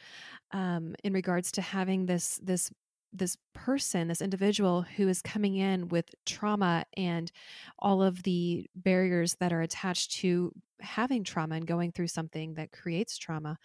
um, 0.52 0.94
in 1.04 1.12
regards 1.12 1.52
to 1.52 1.62
having 1.62 2.06
this 2.06 2.38
this 2.42 2.70
this 3.12 3.36
person, 3.54 4.08
this 4.08 4.20
individual 4.20 4.82
who 4.82 5.08
is 5.08 5.22
coming 5.22 5.56
in 5.56 5.88
with 5.88 6.14
trauma 6.26 6.84
and 6.96 7.32
all 7.78 8.02
of 8.02 8.22
the 8.22 8.68
barriers 8.74 9.36
that 9.40 9.52
are 9.52 9.62
attached 9.62 10.12
to 10.12 10.52
having 10.80 11.24
trauma 11.24 11.56
and 11.56 11.66
going 11.66 11.92
through 11.92 12.08
something 12.08 12.54
that 12.54 12.72
creates 12.72 13.18
trauma 13.18 13.58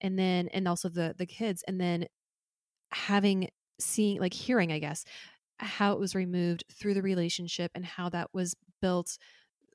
and 0.00 0.18
then 0.18 0.48
and 0.48 0.68
also 0.68 0.88
the 0.88 1.14
the 1.16 1.26
kids 1.26 1.64
and 1.66 1.80
then 1.80 2.04
having 2.92 3.48
seeing 3.80 4.20
like 4.20 4.34
hearing 4.34 4.70
i 4.70 4.78
guess 4.78 5.04
how 5.58 5.92
it 5.92 5.98
was 5.98 6.14
removed 6.14 6.64
through 6.72 6.94
the 6.94 7.02
relationship 7.02 7.70
and 7.74 7.84
how 7.84 8.08
that 8.08 8.28
was 8.32 8.54
built 8.82 9.16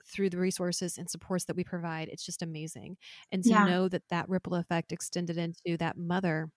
through 0.06 0.30
the 0.30 0.38
resources 0.38 0.98
and 0.98 1.10
supports 1.10 1.46
that 1.46 1.56
we 1.56 1.64
provide 1.64 2.10
it's 2.10 2.26
just 2.26 2.42
amazing 2.42 2.96
and 3.32 3.44
to 3.44 3.50
yeah. 3.50 3.66
know 3.66 3.88
that 3.88 4.04
that 4.10 4.30
ripple 4.30 4.56
effect 4.56 4.92
extended 4.92 5.38
into 5.38 5.78
that 5.78 5.98
mother 5.98 6.50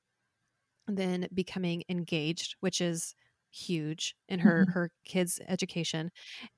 then 0.88 1.28
becoming 1.34 1.82
engaged 1.88 2.56
which 2.60 2.80
is 2.80 3.14
huge 3.50 4.14
in 4.28 4.38
her 4.38 4.62
mm-hmm. 4.62 4.72
her 4.72 4.90
kids 5.04 5.40
education 5.48 6.10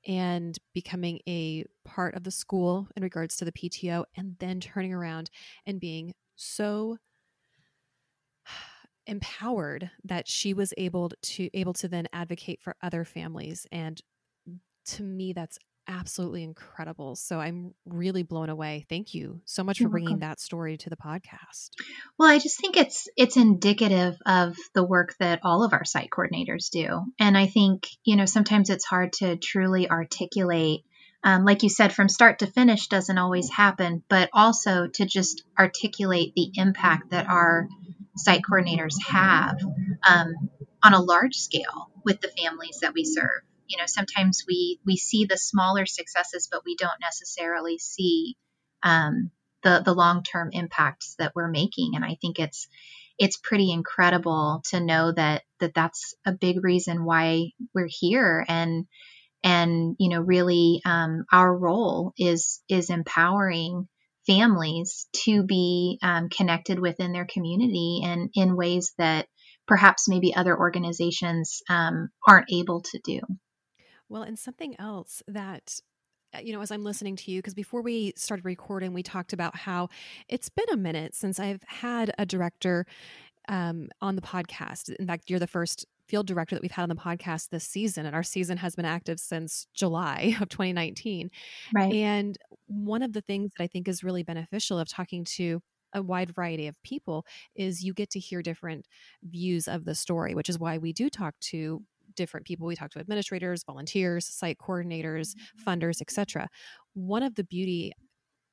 and 0.07 0.59
becoming 0.75 1.21
a 1.29 1.65
part 1.85 2.15
of 2.15 2.25
the 2.25 2.31
school 2.31 2.89
in 2.97 3.03
regards 3.03 3.37
to 3.37 3.45
the 3.45 3.53
PTO 3.53 4.05
and 4.17 4.35
then 4.41 4.61
turning 4.61 4.93
around 4.93 5.31
and 5.67 5.81
being 5.81 6.13
so 6.37 6.97
empowered 9.07 9.91
that 10.05 10.29
she 10.29 10.53
was 10.53 10.75
able 10.77 11.11
to 11.23 11.49
able 11.55 11.73
to 11.75 11.89
then 11.89 12.07
advocate 12.13 12.61
for 12.61 12.75
other 12.83 13.05
families 13.05 13.67
and 13.71 14.03
to 14.85 15.03
me 15.03 15.33
that's 15.33 15.59
absolutely 15.89 16.45
incredible. 16.45 17.17
So 17.17 17.41
I'm 17.41 17.75
really 17.87 18.23
blown 18.23 18.51
away. 18.51 18.87
Thank 18.89 19.15
you 19.15 19.41
so 19.45 19.65
much 19.65 19.79
for 19.79 19.89
bringing 19.89 20.19
that 20.19 20.39
story 20.39 20.77
to 20.77 20.91
the 20.91 20.97
podcast. 20.97 21.71
Well, 22.19 22.29
I 22.29 22.39
just 22.39 22.61
think 22.61 22.77
it's 22.77 23.09
it's 23.17 23.37
indicative 23.37 24.17
of 24.27 24.57
the 24.75 24.85
work 24.85 25.15
that 25.19 25.41
all 25.43 25.65
of 25.65 25.73
our 25.73 25.85
site 25.85 26.11
coordinators 26.11 26.71
do. 26.71 27.01
And 27.19 27.37
I 27.37 27.47
think, 27.47 27.89
you 28.05 28.17
know, 28.17 28.27
sometimes 28.27 28.71
it's 28.71 28.85
hard 28.85 29.15
to 29.15 29.37
truly 29.37 29.91
articulate 29.91 30.85
um, 31.25 31.45
like 31.45 31.65
you 31.65 31.69
said, 31.69 31.93
from 31.93 32.09
start 32.09 32.39
to 32.39 32.47
finish 32.47 32.87
doesn't 32.87 33.19
always 33.19 33.51
happen, 33.51 34.05
but 34.09 34.31
also 34.33 34.87
to 34.87 35.05
just 35.05 35.43
articulate 35.59 36.33
the 36.37 36.53
impact 36.55 37.11
that 37.11 37.29
our 37.29 37.67
site 38.17 38.43
coordinators 38.49 38.95
have 39.07 39.59
um, 40.09 40.33
on 40.83 40.95
a 40.95 41.03
large 41.03 41.35
scale 41.35 41.91
with 42.05 42.21
the 42.21 42.29
families 42.29 42.79
that 42.83 42.95
we 42.95 43.05
serve 43.05 43.43
you 43.69 43.79
know 43.79 43.87
sometimes 43.87 44.45
we 44.47 44.81
we 44.87 44.97
see 44.97 45.25
the 45.25 45.37
smaller 45.37 45.87
successes 45.87 46.49
but 46.51 46.63
we 46.65 46.77
don't 46.77 47.01
necessarily 47.01 47.79
see 47.79 48.37
um, 48.83 49.31
the 49.63 49.83
the 49.85 49.95
long 49.95 50.23
term 50.23 50.51
impacts 50.53 51.15
that 51.19 51.33
we're 51.35 51.51
making. 51.51 51.93
And 51.95 52.05
i 52.05 52.17
think 52.21 52.39
it's 52.39 52.69
it's 53.19 53.37
pretty 53.37 53.73
incredible 53.73 54.63
to 54.71 54.81
know 54.81 55.13
that 55.13 55.43
that 55.61 55.75
that's 55.75 56.15
a 56.25 56.33
big 56.33 56.63
reason 56.63 57.05
why 57.05 57.51
we're 57.75 57.89
here 57.91 58.45
and 58.49 58.87
and 59.43 59.97
you 59.99 60.09
know 60.09 60.21
really 60.21 60.81
um, 60.85 61.25
our 61.33 61.55
role 61.57 62.13
is 62.17 62.63
is 62.69 62.91
empowering 62.91 63.89
families 64.27 65.07
to 65.13 65.43
be 65.43 65.99
um, 66.03 66.29
connected 66.29 66.79
within 66.79 67.13
their 67.13 67.27
community 67.27 68.03
and 68.05 68.31
in 68.35 68.57
ways 68.57 68.93
that 68.99 69.27
perhaps 69.67 70.09
maybe 70.09 70.35
other 70.35 70.57
organizations 70.57 71.63
um, 71.69 72.11
aren't 72.27 72.53
able 72.53 72.83
to 72.83 73.01
do 73.03 73.21
well, 74.09 74.23
and 74.23 74.39
something 74.39 74.79
else 74.81 75.23
that 75.27 75.81
uh, 76.35 76.41
you 76.41 76.53
know, 76.53 76.61
as 76.61 76.71
I'm 76.71 76.85
listening 76.85 77.17
to 77.17 77.31
you, 77.31 77.39
because 77.39 77.55
before 77.55 77.81
we 77.81 78.13
started 78.17 78.45
recording, 78.45 78.93
we 78.93 79.03
talked 79.03 79.33
about 79.33 79.57
how 79.57 79.89
it's 80.29 80.51
been 80.51 80.69
a 80.71 80.77
minute 80.77 81.15
since 81.15 81.41
I've 81.41 81.63
had 81.67 82.13
a 82.19 82.27
director 82.27 82.85
um, 83.49 83.89
on 84.03 84.15
the 84.15 84.23
podcast. 84.23 84.95
In 84.97 85.07
fact, 85.07 85.31
you're 85.31 85.39
the 85.39 85.47
first 85.47 85.87
field 86.07 86.27
director 86.27 86.55
that 86.55 86.63
we've 86.63 86.71
had 86.71 86.85
on 86.85 86.89
the 86.89 86.95
podcast 86.95 87.49
this 87.51 87.65
season, 87.65 88.07
and 88.07 88.15
our 88.15 88.23
season 88.23 88.59
has 88.59 88.75
been 88.75 88.85
active 88.85 89.19
since 89.19 89.67
July 89.75 90.37
of 90.41 90.49
2019. 90.49 91.31
Right. 91.75 91.93
And 91.95 92.37
one 92.67 93.03
of 93.03 93.13
the 93.13 93.23
things 93.23 93.53
that 93.57 93.65
I 93.65 93.67
think 93.67 93.89
is 93.89 94.05
really 94.05 94.23
beneficial 94.23 94.79
of 94.79 94.89
talking 94.89 95.25
to 95.37 95.61
a 95.95 96.03
wide 96.03 96.35
variety 96.35 96.67
of 96.67 96.81
people 96.83 97.25
is 97.57 97.83
you 97.83 97.95
get 97.95 98.11
to 98.11 98.19
hear 98.19 98.43
different 98.43 98.87
views 99.23 99.67
of 99.67 99.87
the 99.87 99.95
story, 99.95 100.35
which 100.35 100.51
is 100.51 100.59
why 100.59 100.77
we 100.77 100.93
do 100.93 101.09
talk 101.09 101.35
to 101.41 101.83
different 102.19 102.47
people. 102.47 102.67
We 102.67 102.77
talk 102.77 102.91
to 102.91 102.99
administrators, 102.99 103.65
volunteers, 103.65 104.27
site 104.27 104.59
coordinators, 104.59 105.35
mm-hmm. 105.35 105.71
funders, 105.71 106.03
etc. 106.03 106.49
One 106.95 107.23
of 107.23 107.35
the 107.37 107.45
beauty 107.45 107.93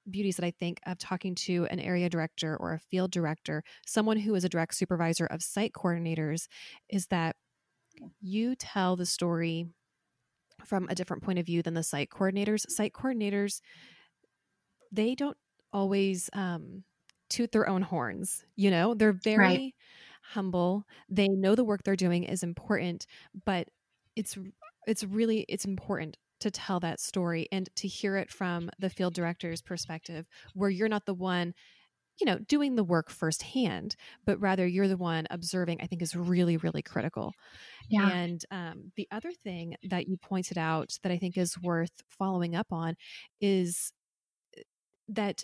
beauties 0.10 0.36
that 0.36 0.46
I 0.46 0.52
think 0.52 0.80
of 0.86 1.00
talking 1.00 1.34
to 1.34 1.68
an 1.72 1.80
area 1.80 2.10
director 2.10 2.56
or 2.58 2.74
a 2.74 2.80
field 2.80 3.12
director, 3.12 3.64
someone 3.88 4.18
who 4.18 4.36
is 4.36 4.44
a 4.44 4.50
direct 4.50 4.76
supervisor 4.76 5.26
of 5.26 5.42
site 5.42 5.74
coordinators, 5.74 6.48
is 6.90 7.08
that 7.08 7.36
you 8.22 8.56
tell 8.56 8.96
the 8.96 9.06
story 9.06 9.66
from 10.64 10.88
a 10.90 10.96
different 10.96 11.24
point 11.24 11.40
of 11.40 11.46
view 11.46 11.62
than 11.62 11.74
the 11.74 11.84
site 11.84 12.10
coordinators. 12.10 12.70
Site 12.70 12.94
coordinators, 12.94 13.62
they 14.92 15.16
don't 15.16 15.38
always 15.74 16.30
um, 16.34 16.84
toot 17.30 17.52
their 17.52 17.68
own 17.68 17.82
horns. 17.82 18.44
You 18.56 18.72
know, 18.72 18.94
they're 18.94 19.12
very 19.12 19.38
right 19.38 19.74
humble. 20.34 20.84
They 21.10 21.28
know 21.28 21.56
the 21.56 21.64
work 21.64 21.84
they're 21.84 21.96
doing 21.96 22.24
is 22.24 22.44
important, 22.44 23.06
but 23.46 23.68
it's 24.16 24.38
it's 24.88 25.04
really 25.04 25.46
it's 25.50 25.66
important 25.66 26.18
to 26.40 26.52
tell 26.52 26.80
that 26.80 27.00
story 27.00 27.48
and 27.52 27.70
to 27.76 27.88
hear 27.88 28.18
it 28.18 28.30
from 28.30 28.70
the 28.80 28.90
field 28.90 29.14
director's 29.14 29.62
perspective 29.62 30.28
where 30.54 30.70
you're 30.70 30.90
not 30.90 31.06
the 31.06 31.14
one 31.14 31.54
you 32.20 32.26
know 32.26 32.38
doing 32.40 32.76
the 32.76 32.84
work 32.84 33.10
firsthand 33.10 33.96
but 34.26 34.40
rather 34.40 34.66
you're 34.66 34.88
the 34.88 34.98
one 34.98 35.26
observing 35.30 35.80
i 35.82 35.86
think 35.86 36.02
is 36.02 36.16
really 36.16 36.58
really 36.58 36.82
critical 36.82 37.34
yeah. 37.90 38.10
and 38.10 38.46
um, 38.52 38.92
the 38.96 39.08
other 39.12 39.32
thing 39.44 39.76
that 39.84 40.08
you 40.08 40.18
pointed 40.18 40.58
out 40.58 40.98
that 41.04 41.12
i 41.12 41.18
think 41.18 41.38
is 41.38 41.58
worth 41.62 41.92
following 42.08 42.56
up 42.56 42.68
on 42.72 42.96
is 43.42 43.92
eh, 44.58 44.62
that 45.10 45.44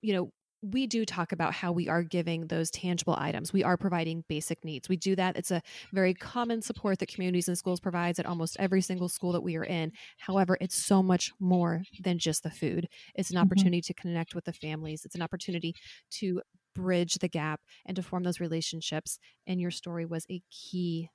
you 0.00 0.14
know 0.14 0.30
we 0.62 0.86
do 0.86 1.04
talk 1.04 1.32
about 1.32 1.54
how 1.54 1.70
we 1.72 1.88
are 1.88 2.02
giving 2.02 2.46
those 2.46 2.70
tangible 2.70 3.14
items. 3.16 3.52
We 3.52 3.62
are 3.62 3.76
providing 3.76 4.24
basic 4.28 4.64
needs. 4.64 4.88
We 4.88 4.96
do 4.96 5.14
that. 5.16 5.36
It's 5.36 5.50
a 5.50 5.62
very 5.92 6.14
common 6.14 6.62
support 6.62 6.98
that 6.98 7.08
communities 7.08 7.48
in 7.48 7.56
schools 7.56 7.80
provides 7.80 8.18
at 8.18 8.26
almost 8.26 8.56
every 8.58 8.80
single 8.80 9.08
school 9.08 9.32
that 9.32 9.42
we 9.42 9.56
are 9.56 9.64
in. 9.64 9.92
However, 10.18 10.58
it's 10.60 10.74
so 10.74 11.02
much 11.02 11.32
more 11.38 11.82
than 12.00 12.18
just 12.18 12.42
the 12.42 12.50
food. 12.50 12.88
It's 13.14 13.30
an 13.30 13.36
mm-hmm. 13.36 13.44
opportunity 13.44 13.80
to 13.82 13.94
connect 13.94 14.34
with 14.34 14.44
the 14.44 14.52
families. 14.52 15.04
It's 15.04 15.14
an 15.14 15.22
opportunity 15.22 15.74
to 16.18 16.42
bridge 16.74 17.14
the 17.14 17.28
gap 17.28 17.60
and 17.86 17.96
to 17.96 18.02
form 18.02 18.24
those 18.24 18.40
relationships. 18.40 19.18
And 19.46 19.60
your 19.60 19.70
story 19.70 20.06
was 20.06 20.26
a 20.30 20.42
key 20.50 21.10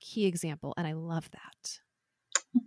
key 0.00 0.26
example 0.26 0.72
and 0.76 0.86
I 0.86 0.92
love 0.92 1.28
that. 1.32 1.78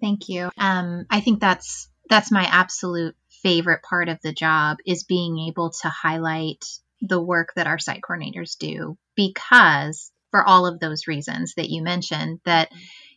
Thank 0.01 0.29
you. 0.29 0.49
Um, 0.57 1.05
I 1.09 1.19
think 1.19 1.39
that's 1.39 1.89
that's 2.09 2.31
my 2.31 2.43
absolute 2.43 3.15
favorite 3.41 3.81
part 3.83 4.09
of 4.09 4.19
the 4.21 4.33
job 4.33 4.77
is 4.85 5.03
being 5.03 5.37
able 5.39 5.71
to 5.81 5.89
highlight 5.89 6.63
the 7.01 7.21
work 7.21 7.53
that 7.55 7.67
our 7.67 7.79
site 7.79 8.01
coordinators 8.01 8.57
do 8.57 8.97
because 9.15 10.11
for 10.31 10.43
all 10.43 10.65
of 10.65 10.79
those 10.79 11.07
reasons 11.07 11.53
that 11.55 11.69
you 11.69 11.83
mentioned 11.83 12.39
that 12.45 12.69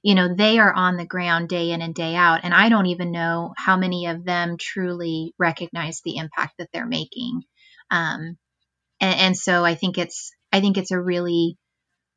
you 0.03 0.15
know 0.15 0.35
they 0.35 0.59
are 0.59 0.73
on 0.73 0.97
the 0.97 1.07
ground 1.07 1.49
day 1.49 1.71
in 1.71 1.81
and 1.81 1.95
day 1.95 2.15
out 2.15 2.41
and 2.43 2.53
i 2.53 2.69
don't 2.69 2.87
even 2.87 3.13
know 3.13 3.55
how 3.57 3.77
many 3.77 4.07
of 4.07 4.25
them 4.25 4.57
truly 4.59 5.33
recognize 5.39 6.01
the 6.05 6.17
impact 6.17 6.55
that 6.59 6.69
they're 6.73 6.87
making. 6.87 7.43
Um, 7.91 8.37
and, 9.01 9.21
and, 9.21 9.37
so 9.37 9.65
i 9.65 9.77
think 9.77 9.97
it's 9.97 10.33
i 10.53 10.61
think 10.61 10.77
it's 10.77 10.91
a 10.91 11.01
really 11.01 11.57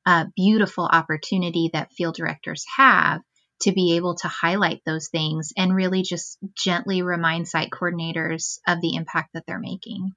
uh, 0.06 0.26
beautiful 0.36 0.86
opportunity 0.86 1.70
that 1.74 1.92
field 1.94 2.16
directors 2.16 2.66
have 2.76 3.22
to 3.62 3.72
be 3.72 3.95
able 3.95 4.15
to 4.15 4.28
highlight 4.28 4.82
those 4.86 5.10
things 5.10 5.52
and 5.58 5.76
really 5.76 6.02
just 6.02 6.38
gently 6.56 7.02
remind 7.02 7.48
site 7.48 7.69
coordinators 7.69 8.60
of 8.67 8.82
the 8.82 8.95
impact 8.95 9.30
that 9.34 9.43
they're 9.48 9.60
making. 9.60 10.12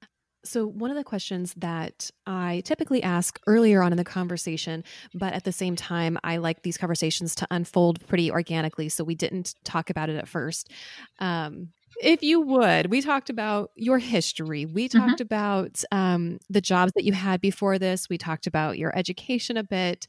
So, 0.45 0.67
one 0.67 0.91
of 0.91 0.97
the 0.97 1.05
questions 1.05 1.55
that 1.59 2.11
I 2.27 2.63
typically 2.65 3.03
ask 3.03 3.39
earlier 3.47 3.81
on 3.81 3.93
in 3.93 3.97
the 3.97 4.05
conversation, 4.05 4.83
but 5.15 5.35
at 5.35 5.45
the 5.45 5.53
same 5.53 5.77
time, 5.77 6.19
I 6.25 6.39
like 6.39 6.63
these 6.63 6.77
conversations 6.77 7.37
to 7.37 7.47
unfold 7.51 8.05
pretty 8.09 8.31
organically. 8.31 8.89
So, 8.89 9.05
we 9.05 9.15
didn't 9.15 9.55
talk 9.65 9.89
about 9.89 10.09
it 10.09 10.17
at 10.17 10.27
first. 10.27 10.69
Um, 11.21 11.69
if 12.01 12.23
you 12.23 12.41
would, 12.41 12.91
we 12.91 13.01
talked 13.01 13.31
about 13.31 13.71
your 13.77 13.99
history. 13.99 14.67
We 14.67 14.89
mm-hmm. 14.89 14.99
talked 14.99 15.21
mm-hmm. 15.21 15.23
about 15.23 15.85
um, 15.93 16.39
the 16.51 16.61
jobs 16.61 16.93
that 16.97 17.05
you 17.05 17.13
had 17.13 17.41
before 17.41 17.79
this. 17.79 18.09
We 18.09 18.19
talked 18.19 18.47
about 18.47 18.79
your 18.79 18.97
education 18.97 19.57
a 19.57 19.65
bit. 19.65 20.07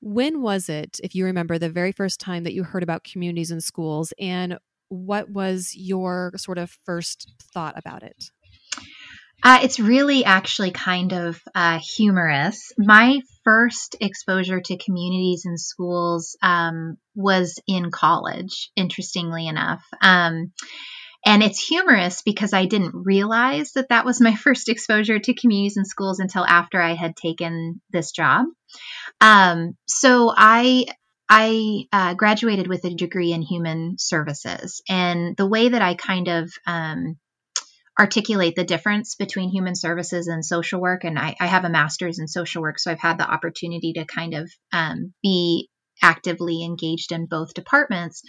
When 0.00 0.42
was 0.42 0.68
it, 0.68 1.00
if 1.02 1.14
you 1.14 1.24
remember, 1.24 1.58
the 1.58 1.70
very 1.70 1.92
first 1.92 2.20
time 2.20 2.44
that 2.44 2.54
you 2.54 2.62
heard 2.62 2.82
about 2.82 3.04
communities 3.04 3.50
in 3.50 3.60
schools, 3.60 4.12
and 4.18 4.58
what 4.88 5.30
was 5.30 5.72
your 5.74 6.32
sort 6.36 6.58
of 6.58 6.76
first 6.84 7.34
thought 7.52 7.76
about 7.76 8.02
it? 8.02 8.30
Uh, 9.42 9.60
it's 9.62 9.78
really 9.78 10.24
actually 10.24 10.72
kind 10.72 11.12
of 11.12 11.40
uh, 11.54 11.78
humorous. 11.96 12.72
My 12.76 13.20
first 13.44 13.94
exposure 14.00 14.60
to 14.60 14.76
communities 14.76 15.44
in 15.46 15.56
schools 15.56 16.36
um, 16.42 16.96
was 17.14 17.60
in 17.68 17.90
college, 17.92 18.70
interestingly 18.74 19.46
enough. 19.46 19.84
Um, 20.02 20.52
and 21.24 21.42
it's 21.42 21.64
humorous 21.64 22.22
because 22.22 22.52
I 22.52 22.66
didn't 22.66 22.94
realize 22.94 23.72
that 23.72 23.88
that 23.90 24.04
was 24.04 24.20
my 24.20 24.34
first 24.44 24.68
exposure 24.68 25.18
to 25.18 25.34
communities 25.34 25.76
in 25.76 25.84
schools 25.84 26.20
until 26.20 26.44
after 26.44 26.80
I 26.80 26.94
had 26.94 27.16
taken 27.16 27.80
this 27.90 28.12
job. 28.12 28.46
Um, 29.20 29.76
so 29.86 30.32
I 30.34 30.86
I 31.28 31.84
uh, 31.92 32.14
graduated 32.14 32.68
with 32.68 32.84
a 32.84 32.94
degree 32.94 33.32
in 33.32 33.42
human 33.42 33.96
services, 33.98 34.80
and 34.88 35.36
the 35.36 35.46
way 35.46 35.68
that 35.68 35.82
I 35.82 35.94
kind 35.94 36.28
of 36.28 36.50
um, 36.66 37.18
articulate 37.98 38.54
the 38.56 38.64
difference 38.64 39.14
between 39.14 39.50
human 39.50 39.74
services 39.74 40.28
and 40.28 40.42
social 40.44 40.80
work, 40.80 41.04
and 41.04 41.18
I, 41.18 41.36
I, 41.38 41.46
have 41.46 41.64
a 41.64 41.68
master's 41.68 42.18
in 42.18 42.28
social 42.28 42.62
work, 42.62 42.78
so 42.78 42.90
I've 42.90 43.00
had 43.00 43.18
the 43.18 43.28
opportunity 43.28 43.92
to 43.94 44.06
kind 44.06 44.34
of 44.34 44.50
um, 44.72 45.12
be 45.22 45.68
actively 46.02 46.64
engaged 46.64 47.12
in 47.12 47.26
both 47.26 47.54
departments 47.54 48.22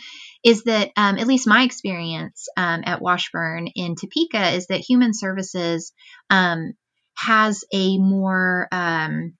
is 0.43 0.63
that 0.63 0.89
um, 0.95 1.17
at 1.17 1.27
least 1.27 1.47
my 1.47 1.63
experience 1.63 2.47
um, 2.57 2.83
at 2.85 3.01
washburn 3.01 3.67
in 3.75 3.95
topeka 3.95 4.49
is 4.51 4.67
that 4.67 4.79
human 4.79 5.13
services 5.13 5.91
um, 6.29 6.73
has 7.15 7.63
a 7.73 7.97
more 7.97 8.67
um, 8.71 9.33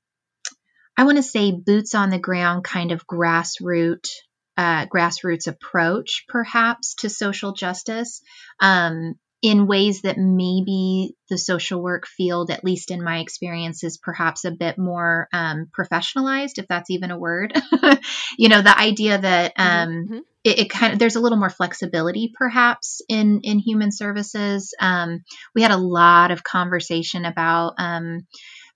i 0.97 1.03
want 1.03 1.17
to 1.17 1.23
say 1.23 1.51
boots 1.51 1.95
on 1.95 2.09
the 2.09 2.19
ground 2.19 2.63
kind 2.63 2.91
of 2.91 3.07
grassroots 3.07 4.11
uh, 4.59 4.85
grassroots 4.87 5.47
approach 5.47 6.25
perhaps 6.27 6.95
to 6.95 7.09
social 7.09 7.53
justice. 7.53 8.21
Um, 8.59 9.15
in 9.41 9.67
ways 9.67 10.01
that 10.01 10.17
maybe 10.17 11.15
the 11.29 11.37
social 11.37 11.81
work 11.81 12.05
field, 12.07 12.51
at 12.51 12.63
least 12.63 12.91
in 12.91 13.03
my 13.03 13.19
experience, 13.19 13.83
is 13.83 13.97
perhaps 13.97 14.43
a 14.43 14.51
bit 14.51 14.77
more 14.77 15.29
um, 15.31 15.67
professionalized, 15.77 16.57
if 16.57 16.67
that's 16.67 16.89
even 16.89 17.11
a 17.11 17.17
word. 17.17 17.53
you 18.37 18.49
know, 18.49 18.61
the 18.61 18.77
idea 18.77 19.17
that 19.17 19.55
mm-hmm, 19.55 19.89
um, 19.89 19.89
mm-hmm. 19.89 20.17
it, 20.43 20.59
it, 20.59 20.69
kind 20.69 20.93
of 20.93 20.99
there's 20.99 21.15
a 21.15 21.21
little 21.21 21.37
more 21.37 21.49
flexibility, 21.49 22.33
perhaps, 22.37 23.01
in 23.07 23.39
in 23.43 23.59
human 23.59 23.91
services. 23.91 24.73
Um, 24.79 25.23
we 25.55 25.61
had 25.61 25.71
a 25.71 25.77
lot 25.77 26.31
of 26.31 26.43
conversation 26.43 27.23
about 27.23 27.75
um, 27.77 28.27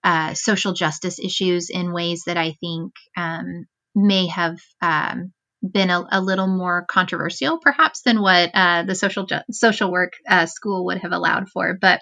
uh, 0.04 0.34
social 0.34 0.74
justice 0.74 1.20
issues 1.20 1.70
in 1.70 1.92
ways 1.92 2.24
that 2.28 2.38
I 2.38 2.54
think 2.62 2.94
um, 3.18 3.66
may 3.96 4.28
have 4.28 4.60
um, 4.82 5.34
been 5.64 5.90
a, 5.90 6.06
a, 6.12 6.22
little 6.22 6.48
more 6.48 6.86
controversial, 6.90 7.58
perhaps, 7.58 8.02
than 8.02 8.22
what 8.22 8.52
uh, 8.54 8.84
the 8.84 8.96
social 8.96 9.26
ju- 9.26 9.38
social 9.52 9.92
work 9.92 10.14
uh, 10.28 10.46
school 10.46 10.86
would 10.86 10.98
have 11.00 11.12
allowed 11.12 11.50
for. 11.50 11.78
But 11.80 12.02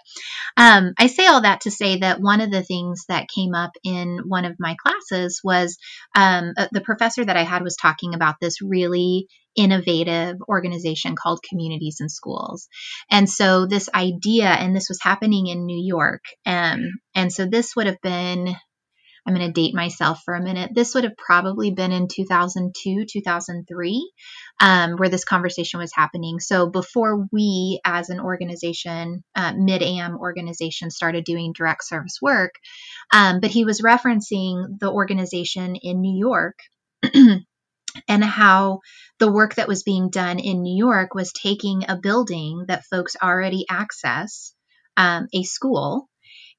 um, 0.58 0.94
I 0.98 1.08
say 1.08 1.28
all 1.28 1.42
that 1.42 1.62
to 1.62 1.72
say 1.72 2.00
that 2.00 2.20
one 2.20 2.42
of 2.42 2.52
the 2.52 2.64
things 2.64 3.06
that 3.08 3.30
came 3.34 3.54
up 3.54 3.72
in 3.84 4.20
one 4.26 4.46
of 4.46 4.56
my 4.60 4.76
classes 4.82 5.42
was 5.44 5.78
um, 6.16 6.54
uh, 6.58 6.68
the 6.72 6.82
professor 6.82 7.24
that 7.24 7.38
I 7.38 7.44
had 7.44 7.64
was 7.64 7.76
talking 7.76 8.16
about 8.16 8.36
this 8.42 8.62
really 8.62 9.28
innovative 9.56 10.38
organization 10.48 11.16
called 11.16 11.44
Communities 11.48 11.98
in 12.00 12.10
Schools. 12.10 12.68
And 13.10 13.30
so 13.30 13.66
this 13.66 13.90
idea, 13.94 14.48
and 14.48 14.76
this 14.76 14.90
was 14.90 15.02
happening 15.02 15.48
in 15.48 15.66
New 15.66 15.82
York, 15.82 16.24
um, 16.46 16.86
and 17.14 17.32
so 17.32 17.46
this 17.46 17.76
would 17.76 17.88
have 17.88 18.02
been 18.02 18.56
I'm 19.26 19.36
going 19.36 19.46
to 19.46 19.54
date 19.54 19.76
myself 19.76 20.22
for 20.26 20.34
a 20.34 20.42
minute. 20.42 20.72
This 20.74 20.96
would 20.96 21.04
have 21.04 21.16
probably 21.16 21.72
been 21.72 21.92
in 21.92 22.08
2002, 22.08 23.06
2003, 23.06 24.12
um, 24.60 24.94
where 24.94 25.10
this 25.10 25.26
conversation 25.26 25.80
was 25.80 25.94
happening. 25.94 26.40
So 26.40 26.70
before 26.70 27.28
we, 27.32 27.80
as 27.86 28.10
an 28.10 28.20
organization, 28.20 29.24
uh, 29.36 29.54
Mid 29.56 29.84
AM 29.84 30.18
organization, 30.18 30.90
started 30.90 31.24
doing 31.24 31.54
direct 31.54 31.86
service 31.86 32.18
work, 32.22 32.56
um, 33.14 33.42
but 33.42 33.52
he 33.52 33.64
was 33.64 33.82
referencing 33.82 34.80
the 34.80 34.90
organization 34.92 35.76
in 35.76 36.02
New 36.02 36.18
York. 36.18 36.58
and 38.08 38.24
how 38.24 38.80
the 39.20 39.32
work 39.32 39.56
that 39.56 39.68
was 39.68 39.84
being 39.84 40.10
done 40.10 40.40
in 40.40 40.62
New 40.62 40.76
York 40.76 41.14
was 41.14 41.34
taking 41.34 41.84
a 41.88 41.98
building 41.98 42.66
that 42.68 42.86
folks 42.86 43.16
already 43.22 43.66
access, 43.70 44.54
um, 44.98 45.28
a 45.34 45.44
school, 45.44 46.10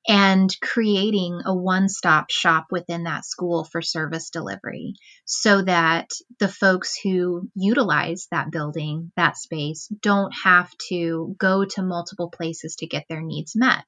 and 0.09 0.51
creating 0.61 1.41
a 1.45 1.55
one 1.55 1.89
stop 1.89 2.31
shop 2.31 2.67
within 2.71 3.05
that 3.05 3.25
school 3.25 3.65
for 3.65 3.81
service 3.83 4.31
delivery 4.31 4.95
so 5.25 5.63
that 5.63 6.11
the 6.41 6.49
folks 6.49 6.97
who 7.03 7.49
utilize 7.55 8.27
that 8.31 8.51
building, 8.51 9.13
that 9.17 9.37
space, 9.37 9.89
don't 10.01 10.33
have 10.45 10.71
to 10.89 11.37
go 11.39 11.65
to 11.65 11.83
multiple 11.83 12.31
places 12.31 12.77
to 12.77 12.87
get 12.87 13.05
their 13.09 13.23
needs 13.23 13.55
met. 13.55 13.85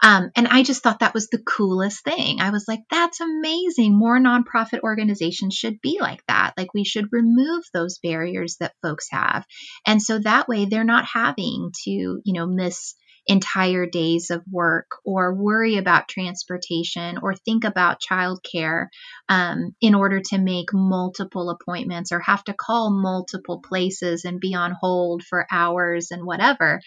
Um, 0.00 0.30
and 0.36 0.46
I 0.46 0.62
just 0.62 0.82
thought 0.82 1.00
that 1.00 1.14
was 1.14 1.28
the 1.28 1.42
coolest 1.42 2.04
thing. 2.04 2.40
I 2.40 2.50
was 2.50 2.66
like, 2.68 2.82
that's 2.90 3.20
amazing. 3.20 3.98
More 3.98 4.18
nonprofit 4.20 4.80
organizations 4.84 5.54
should 5.54 5.80
be 5.80 5.98
like 6.00 6.22
that. 6.28 6.52
Like, 6.56 6.72
we 6.72 6.84
should 6.84 7.08
remove 7.10 7.64
those 7.74 7.98
barriers 7.98 8.56
that 8.60 8.74
folks 8.80 9.08
have. 9.10 9.44
And 9.86 10.00
so 10.00 10.20
that 10.20 10.46
way 10.46 10.66
they're 10.66 10.84
not 10.84 11.04
having 11.04 11.72
to, 11.84 11.90
you 11.90 12.32
know, 12.32 12.46
miss 12.46 12.94
entire 13.28 13.84
days 13.84 14.30
of 14.30 14.42
work 14.50 14.86
or 15.04 15.34
worry 15.34 15.76
about 15.76 16.08
transportation 16.08 17.18
or 17.22 17.34
think 17.34 17.64
about 17.64 18.00
childcare 18.00 18.86
um, 19.28 19.74
in 19.82 19.94
order 19.94 20.20
to 20.20 20.38
make 20.38 20.72
multiple 20.72 21.50
appointments 21.50 22.10
or 22.10 22.20
have 22.20 22.42
to 22.44 22.54
call 22.54 22.90
multiple 22.90 23.60
places 23.60 24.24
and 24.24 24.40
be 24.40 24.54
on 24.54 24.74
hold 24.80 25.22
for 25.22 25.46
hours 25.52 26.10
and 26.10 26.24
whatever 26.24 26.80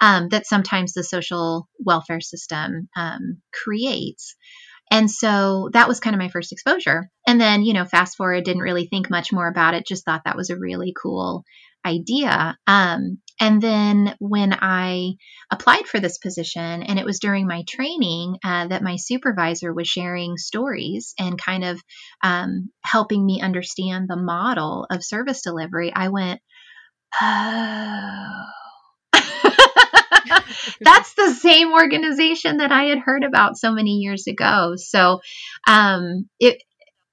um, 0.00 0.28
that 0.28 0.46
sometimes 0.46 0.92
the 0.92 1.02
social 1.02 1.66
welfare 1.78 2.20
system 2.20 2.88
um, 2.94 3.38
creates. 3.52 4.36
And 4.90 5.10
so 5.10 5.70
that 5.72 5.88
was 5.88 5.98
kind 5.98 6.14
of 6.14 6.20
my 6.20 6.28
first 6.28 6.52
exposure. 6.52 7.10
And 7.26 7.40
then, 7.40 7.64
you 7.64 7.72
know, 7.72 7.84
fast 7.84 8.16
forward, 8.16 8.44
didn't 8.44 8.62
really 8.62 8.86
think 8.86 9.10
much 9.10 9.32
more 9.32 9.48
about 9.48 9.74
it, 9.74 9.86
just 9.86 10.04
thought 10.04 10.22
that 10.26 10.36
was 10.36 10.50
a 10.50 10.58
really 10.58 10.94
cool 11.00 11.44
idea. 11.86 12.58
Um, 12.66 13.18
and 13.40 13.62
then 13.62 14.14
when 14.18 14.52
I 14.52 15.12
applied 15.50 15.86
for 15.86 16.00
this 16.00 16.18
position, 16.18 16.82
and 16.82 16.98
it 16.98 17.04
was 17.04 17.20
during 17.20 17.46
my 17.46 17.64
training 17.68 18.38
uh, 18.44 18.68
that 18.68 18.82
my 18.82 18.96
supervisor 18.96 19.72
was 19.72 19.86
sharing 19.86 20.36
stories 20.38 21.14
and 21.18 21.40
kind 21.40 21.64
of 21.64 21.80
um, 22.22 22.70
helping 22.82 23.24
me 23.24 23.42
understand 23.42 24.08
the 24.08 24.16
model 24.16 24.86
of 24.90 25.04
service 25.04 25.42
delivery, 25.42 25.92
I 25.94 26.08
went, 26.08 26.40
oh. 27.20 28.44
That's 30.80 31.14
the 31.14 31.34
same 31.34 31.72
organization 31.72 32.58
that 32.58 32.72
I 32.72 32.84
had 32.84 32.98
heard 32.98 33.24
about 33.24 33.56
so 33.56 33.72
many 33.72 33.98
years 33.98 34.26
ago. 34.26 34.74
So 34.76 35.20
um, 35.66 36.28
it 36.40 36.62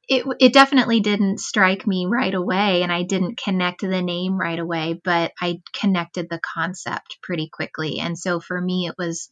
it, 0.07 0.25
it 0.39 0.53
definitely 0.53 0.99
didn't 0.99 1.39
strike 1.39 1.87
me 1.87 2.05
right 2.05 2.33
away 2.33 2.83
and 2.83 2.91
I 2.91 3.03
didn't 3.03 3.37
connect 3.41 3.81
the 3.81 4.01
name 4.01 4.37
right 4.37 4.59
away, 4.59 4.99
but 5.03 5.31
I 5.41 5.61
connected 5.79 6.29
the 6.29 6.41
concept 6.41 7.19
pretty 7.23 7.49
quickly. 7.51 7.99
And 7.99 8.17
so 8.17 8.39
for 8.39 8.59
me, 8.59 8.87
it 8.87 8.95
was, 8.97 9.29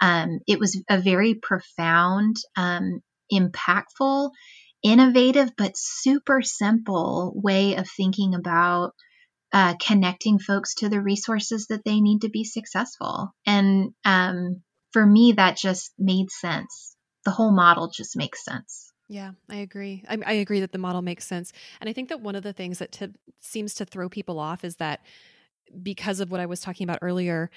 um, 0.00 0.40
it 0.46 0.58
was 0.58 0.82
a 0.88 0.98
very 0.98 1.34
profound, 1.34 2.36
um, 2.56 3.02
impactful, 3.32 4.30
innovative, 4.82 5.50
but 5.56 5.76
super 5.76 6.40
simple 6.42 7.32
way 7.36 7.76
of 7.76 7.86
thinking 7.88 8.34
about 8.34 8.94
uh, 9.52 9.74
connecting 9.80 10.38
folks 10.38 10.74
to 10.76 10.88
the 10.88 11.00
resources 11.02 11.66
that 11.68 11.84
they 11.84 12.00
need 12.00 12.22
to 12.22 12.30
be 12.30 12.44
successful. 12.44 13.34
And 13.46 13.92
um, 14.04 14.62
for 14.92 15.04
me, 15.04 15.32
that 15.32 15.58
just 15.58 15.92
made 15.98 16.30
sense. 16.30 16.96
The 17.24 17.30
whole 17.30 17.52
model 17.52 17.90
just 17.94 18.16
makes 18.16 18.44
sense. 18.44 18.93
Yeah, 19.08 19.32
I 19.50 19.56
agree. 19.56 20.02
I, 20.08 20.18
I, 20.24 20.32
agree 20.34 20.60
that 20.60 20.72
the 20.72 20.78
model 20.78 21.02
makes 21.02 21.26
sense. 21.26 21.52
And 21.80 21.90
I 21.90 21.92
think 21.92 22.08
that 22.08 22.22
one 22.22 22.36
of 22.36 22.42
the 22.42 22.54
things 22.54 22.78
that 22.78 22.92
t- 22.92 23.12
seems 23.38 23.74
to 23.74 23.84
throw 23.84 24.08
people 24.08 24.38
off 24.38 24.64
is 24.64 24.76
that 24.76 25.00
because 25.82 26.20
of 26.20 26.30
what 26.30 26.40
I 26.40 26.46
was 26.46 26.60
talking 26.60 26.84
about 26.84 26.98
earlier 27.02 27.50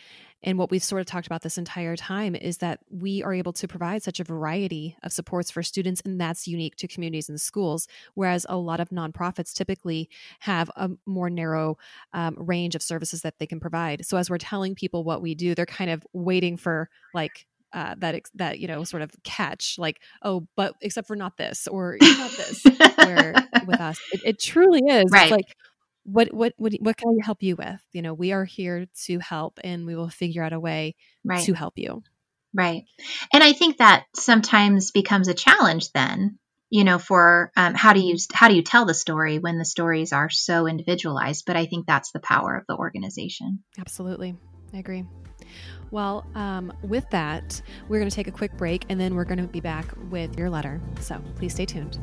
and 0.43 0.57
what 0.57 0.71
we've 0.71 0.83
sort 0.83 1.01
of 1.01 1.07
talked 1.07 1.27
about 1.27 1.41
this 1.41 1.57
entire 1.57 1.95
time 1.95 2.35
is 2.35 2.57
that 2.59 2.79
we 2.89 3.23
are 3.23 3.33
able 3.33 3.53
to 3.53 3.67
provide 3.67 4.03
such 4.03 4.19
a 4.19 4.23
variety 4.23 4.95
of 5.03 5.11
supports 5.11 5.51
for 5.51 5.63
students 5.63 6.01
and 6.05 6.19
that's 6.19 6.47
unique 6.47 6.75
to 6.77 6.87
communities 6.87 7.29
in 7.29 7.37
schools 7.37 7.87
whereas 8.13 8.45
a 8.49 8.57
lot 8.57 8.79
of 8.79 8.89
nonprofits 8.89 9.53
typically 9.53 10.09
have 10.39 10.69
a 10.75 10.89
more 11.05 11.29
narrow 11.29 11.77
um, 12.13 12.35
range 12.37 12.75
of 12.75 12.81
services 12.81 13.21
that 13.21 13.39
they 13.39 13.47
can 13.47 13.59
provide 13.59 14.05
so 14.05 14.17
as 14.17 14.29
we're 14.29 14.37
telling 14.37 14.75
people 14.75 15.03
what 15.03 15.21
we 15.21 15.35
do 15.35 15.53
they're 15.53 15.65
kind 15.65 15.91
of 15.91 16.05
waiting 16.13 16.55
for 16.55 16.89
like 17.13 17.45
uh, 17.73 17.95
that 17.97 18.21
that 18.35 18.59
you 18.59 18.67
know 18.67 18.83
sort 18.83 19.03
of 19.03 19.11
catch 19.23 19.75
like 19.77 20.01
oh 20.21 20.47
but 20.55 20.75
except 20.81 21.07
for 21.07 21.15
not 21.15 21.37
this 21.37 21.67
or 21.67 21.97
not 22.01 22.31
this 22.31 22.63
where 22.97 23.33
with 23.65 23.79
us 23.79 23.99
it, 24.13 24.21
it 24.23 24.39
truly 24.39 24.81
is 24.87 25.05
right. 25.11 25.23
It's 25.23 25.31
like 25.31 25.55
what 26.03 26.33
what 26.33 26.53
what 26.57 26.73
what 26.79 26.97
can 26.97 27.09
I 27.09 27.25
help 27.25 27.43
you 27.43 27.55
with? 27.55 27.81
You 27.91 28.01
know 28.01 28.13
we 28.13 28.31
are 28.31 28.45
here 28.45 28.87
to 29.05 29.19
help 29.19 29.59
and 29.63 29.85
we 29.85 29.95
will 29.95 30.09
figure 30.09 30.43
out 30.43 30.53
a 30.53 30.59
way 30.59 30.95
right. 31.23 31.43
to 31.43 31.53
help 31.53 31.77
you. 31.77 32.03
Right. 32.53 32.85
And 33.33 33.43
I 33.43 33.53
think 33.53 33.77
that 33.77 34.05
sometimes 34.15 34.91
becomes 34.91 35.27
a 35.27 35.33
challenge 35.33 35.91
then 35.91 36.39
you 36.69 36.83
know 36.83 36.97
for 36.97 37.51
um, 37.57 37.73
how 37.75 37.93
do 37.93 37.99
you 37.99 38.17
how 38.33 38.47
do 38.47 38.55
you 38.55 38.63
tell 38.63 38.85
the 38.85 38.93
story 38.93 39.39
when 39.39 39.57
the 39.57 39.65
stories 39.65 40.13
are 40.13 40.29
so 40.29 40.67
individualized 40.67 41.43
but 41.45 41.57
I 41.57 41.65
think 41.65 41.85
that's 41.85 42.11
the 42.11 42.19
power 42.19 42.55
of 42.55 42.65
the 42.67 42.75
organization. 42.75 43.63
Absolutely. 43.77 44.35
I 44.73 44.79
agree 44.79 45.05
well, 45.91 46.25
um, 46.35 46.73
with 46.83 47.09
that, 47.11 47.61
we're 47.87 47.99
going 47.99 48.09
to 48.09 48.15
take 48.15 48.27
a 48.27 48.31
quick 48.31 48.55
break 48.57 48.85
and 48.89 48.99
then 48.99 49.15
we're 49.15 49.25
going 49.25 49.39
to 49.39 49.47
be 49.47 49.61
back 49.61 49.85
with 50.09 50.37
your 50.37 50.49
letter. 50.49 50.81
So 50.99 51.21
please 51.35 51.53
stay 51.53 51.65
tuned. 51.65 51.99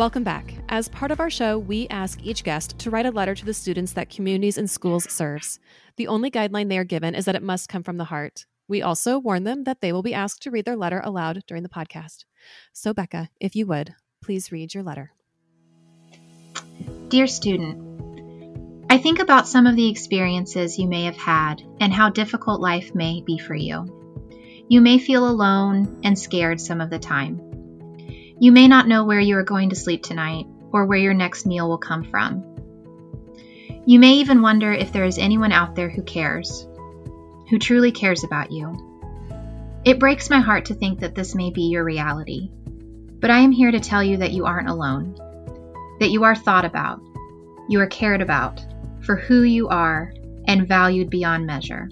Welcome 0.00 0.24
back. 0.24 0.54
As 0.70 0.88
part 0.88 1.10
of 1.10 1.20
our 1.20 1.28
show, 1.28 1.58
we 1.58 1.86
ask 1.88 2.22
each 2.22 2.42
guest 2.42 2.78
to 2.78 2.90
write 2.90 3.04
a 3.04 3.10
letter 3.10 3.34
to 3.34 3.44
the 3.44 3.52
students 3.52 3.92
that 3.92 4.08
communities 4.08 4.56
in 4.56 4.66
schools 4.66 5.04
serves. 5.12 5.60
The 5.96 6.06
only 6.06 6.30
guideline 6.30 6.70
they 6.70 6.78
are 6.78 6.84
given 6.84 7.14
is 7.14 7.26
that 7.26 7.34
it 7.34 7.42
must 7.42 7.68
come 7.68 7.82
from 7.82 7.98
the 7.98 8.04
heart. 8.04 8.46
We 8.70 8.82
also 8.82 9.18
warn 9.18 9.42
them 9.42 9.64
that 9.64 9.80
they 9.80 9.92
will 9.92 10.04
be 10.04 10.14
asked 10.14 10.44
to 10.44 10.52
read 10.52 10.64
their 10.64 10.76
letter 10.76 11.00
aloud 11.02 11.42
during 11.48 11.64
the 11.64 11.68
podcast. 11.68 12.24
So, 12.72 12.94
Becca, 12.94 13.28
if 13.40 13.56
you 13.56 13.66
would, 13.66 13.96
please 14.22 14.52
read 14.52 14.72
your 14.72 14.84
letter. 14.84 15.12
Dear 17.08 17.26
student, 17.26 18.86
I 18.88 18.98
think 18.98 19.18
about 19.18 19.48
some 19.48 19.66
of 19.66 19.74
the 19.74 19.90
experiences 19.90 20.78
you 20.78 20.86
may 20.86 21.06
have 21.06 21.16
had 21.16 21.62
and 21.80 21.92
how 21.92 22.10
difficult 22.10 22.60
life 22.60 22.94
may 22.94 23.22
be 23.26 23.38
for 23.38 23.56
you. 23.56 23.88
You 24.68 24.80
may 24.80 25.00
feel 25.00 25.28
alone 25.28 26.02
and 26.04 26.16
scared 26.16 26.60
some 26.60 26.80
of 26.80 26.90
the 26.90 27.00
time. 27.00 27.40
You 28.38 28.52
may 28.52 28.68
not 28.68 28.86
know 28.86 29.04
where 29.04 29.18
you 29.18 29.36
are 29.36 29.42
going 29.42 29.70
to 29.70 29.76
sleep 29.76 30.04
tonight 30.04 30.46
or 30.70 30.86
where 30.86 30.96
your 30.96 31.12
next 31.12 31.44
meal 31.44 31.68
will 31.68 31.78
come 31.78 32.04
from. 32.04 32.44
You 33.84 33.98
may 33.98 34.18
even 34.18 34.42
wonder 34.42 34.72
if 34.72 34.92
there 34.92 35.04
is 35.04 35.18
anyone 35.18 35.50
out 35.50 35.74
there 35.74 35.90
who 35.90 36.02
cares, 36.02 36.68
who 37.50 37.58
truly 37.58 37.90
cares 37.90 38.24
about 38.24 38.52
you. 38.52 38.86
It 39.84 39.98
breaks 39.98 40.30
my 40.30 40.38
heart 40.38 40.66
to 40.66 40.74
think 40.74 41.00
that 41.00 41.14
this 41.14 41.34
may 41.34 41.50
be 41.50 41.62
your 41.62 41.84
reality, 41.84 42.50
but 43.18 43.30
I 43.30 43.40
am 43.40 43.50
here 43.50 43.72
to 43.72 43.80
tell 43.80 44.02
you 44.02 44.18
that 44.18 44.32
you 44.32 44.46
aren't 44.46 44.70
alone, 44.70 45.16
that 45.98 46.10
you 46.10 46.24
are 46.24 46.36
thought 46.36 46.64
about, 46.64 47.00
you 47.68 47.80
are 47.80 47.86
cared 47.86 48.22
about 48.22 48.64
for 49.02 49.16
who 49.16 49.42
you 49.42 49.68
are 49.68 50.14
and 50.46 50.68
valued 50.68 51.10
beyond 51.10 51.46
measure. 51.46 51.90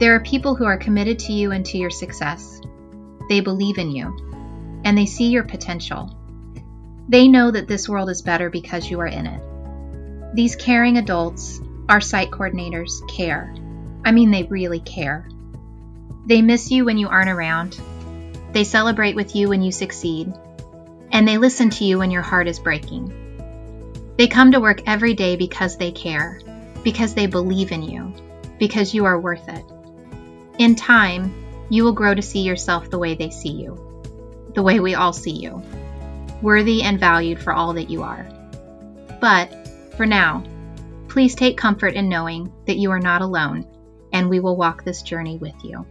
There 0.00 0.14
are 0.14 0.20
people 0.20 0.54
who 0.54 0.64
are 0.64 0.76
committed 0.76 1.18
to 1.20 1.32
you 1.32 1.52
and 1.52 1.64
to 1.66 1.78
your 1.78 1.90
success. 1.90 2.60
They 3.28 3.40
believe 3.40 3.78
in 3.78 3.90
you 3.90 4.80
and 4.84 4.96
they 4.96 5.06
see 5.06 5.28
your 5.28 5.44
potential. 5.44 6.14
They 7.08 7.28
know 7.28 7.50
that 7.50 7.68
this 7.68 7.88
world 7.88 8.10
is 8.10 8.22
better 8.22 8.50
because 8.50 8.90
you 8.90 9.00
are 9.00 9.06
in 9.06 9.26
it. 9.26 10.34
These 10.34 10.56
caring 10.56 10.98
adults, 10.98 11.60
our 11.88 12.00
site 12.00 12.30
coordinators, 12.30 12.90
care. 13.08 13.54
I 14.04 14.12
mean, 14.12 14.30
they 14.30 14.44
really 14.44 14.80
care. 14.80 15.28
They 16.26 16.42
miss 16.42 16.70
you 16.70 16.84
when 16.84 16.98
you 16.98 17.08
aren't 17.08 17.30
around. 17.30 17.80
They 18.52 18.64
celebrate 18.64 19.16
with 19.16 19.34
you 19.34 19.48
when 19.48 19.62
you 19.62 19.72
succeed. 19.72 20.32
And 21.10 21.26
they 21.26 21.38
listen 21.38 21.70
to 21.70 21.84
you 21.84 21.98
when 21.98 22.10
your 22.10 22.22
heart 22.22 22.48
is 22.48 22.58
breaking. 22.58 23.12
They 24.16 24.26
come 24.26 24.52
to 24.52 24.60
work 24.60 24.82
every 24.86 25.14
day 25.14 25.36
because 25.36 25.76
they 25.76 25.92
care, 25.92 26.40
because 26.82 27.14
they 27.14 27.26
believe 27.26 27.72
in 27.72 27.82
you, 27.82 28.14
because 28.58 28.94
you 28.94 29.04
are 29.04 29.20
worth 29.20 29.48
it. 29.48 29.64
In 30.58 30.74
time, 30.74 31.32
you 31.70 31.84
will 31.84 31.92
grow 31.92 32.14
to 32.14 32.22
see 32.22 32.40
yourself 32.40 32.90
the 32.90 32.98
way 32.98 33.14
they 33.14 33.30
see 33.30 33.52
you 33.52 33.88
the 34.58 34.62
way 34.62 34.80
we 34.80 34.96
all 34.96 35.12
see 35.12 35.30
you, 35.30 35.62
worthy 36.42 36.82
and 36.82 36.98
valued 36.98 37.40
for 37.40 37.52
all 37.52 37.74
that 37.74 37.90
you 37.90 38.02
are. 38.02 38.26
But, 39.20 39.68
for 39.96 40.06
now, 40.06 40.42
please 41.06 41.36
take 41.36 41.56
comfort 41.56 41.94
in 41.94 42.08
knowing 42.08 42.52
that 42.66 42.76
you 42.76 42.90
are 42.90 42.98
not 42.98 43.22
alone, 43.22 43.66
and 44.18 44.28
we 44.28 44.40
will 44.40 44.56
walk 44.56 44.82
this 44.82 45.02
journey 45.02 45.38
with 45.38 45.54
you. 45.62 45.86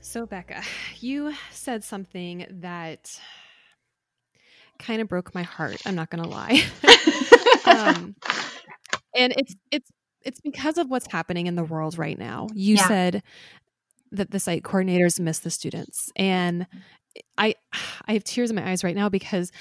So, 0.00 0.24
Becca, 0.24 0.62
you 1.00 1.34
said 1.50 1.82
something 1.82 2.46
that 2.60 3.20
kind 4.78 5.02
of 5.02 5.08
broke 5.08 5.34
my 5.34 5.42
heart. 5.42 5.82
I'm 5.84 5.96
not 5.96 6.08
going 6.08 6.22
to 6.22 6.30
lie. 6.30 6.62
um, 7.66 8.14
and 9.16 9.34
it's 9.36 9.56
it's 9.72 9.90
it's 10.22 10.40
because 10.40 10.78
of 10.78 10.88
what's 10.88 11.10
happening 11.10 11.48
in 11.48 11.56
the 11.56 11.64
world 11.64 11.98
right 11.98 12.18
now. 12.18 12.46
You 12.54 12.76
yeah. 12.76 12.86
said 12.86 13.22
that 14.12 14.30
the 14.30 14.38
site 14.38 14.62
coordinators 14.62 15.18
miss 15.18 15.40
the 15.40 15.50
students 15.50 16.10
and 16.16 16.66
i 17.38 17.54
i 18.08 18.12
have 18.14 18.24
tears 18.24 18.50
in 18.50 18.56
my 18.56 18.68
eyes 18.68 18.82
right 18.82 18.96
now 18.96 19.08
because 19.08 19.52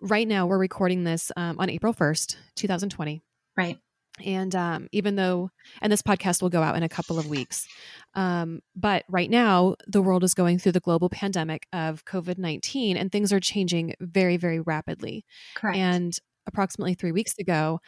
right 0.00 0.28
now 0.28 0.46
we're 0.46 0.58
recording 0.58 1.02
this 1.02 1.32
um, 1.36 1.58
on 1.58 1.68
april 1.68 1.92
1st 1.92 2.36
2020 2.54 3.20
right 3.56 3.80
and 4.24 4.54
um, 4.54 4.88
even 4.92 5.16
though 5.16 5.50
and 5.80 5.92
this 5.92 6.02
podcast 6.02 6.42
will 6.42 6.48
go 6.48 6.62
out 6.62 6.76
in 6.76 6.82
a 6.82 6.88
couple 6.88 7.18
of 7.18 7.28
weeks 7.28 7.66
um, 8.14 8.60
but 8.74 9.04
right 9.08 9.30
now 9.30 9.74
the 9.86 10.02
world 10.02 10.24
is 10.24 10.34
going 10.34 10.58
through 10.58 10.72
the 10.72 10.80
global 10.80 11.08
pandemic 11.08 11.66
of 11.72 12.04
covid-19 12.04 12.98
and 12.98 13.12
things 13.12 13.32
are 13.32 13.40
changing 13.40 13.94
very 14.00 14.36
very 14.36 14.60
rapidly 14.60 15.24
Correct. 15.54 15.76
and 15.76 16.18
approximately 16.46 16.94
three 16.94 17.12
weeks 17.12 17.38
ago 17.38 17.80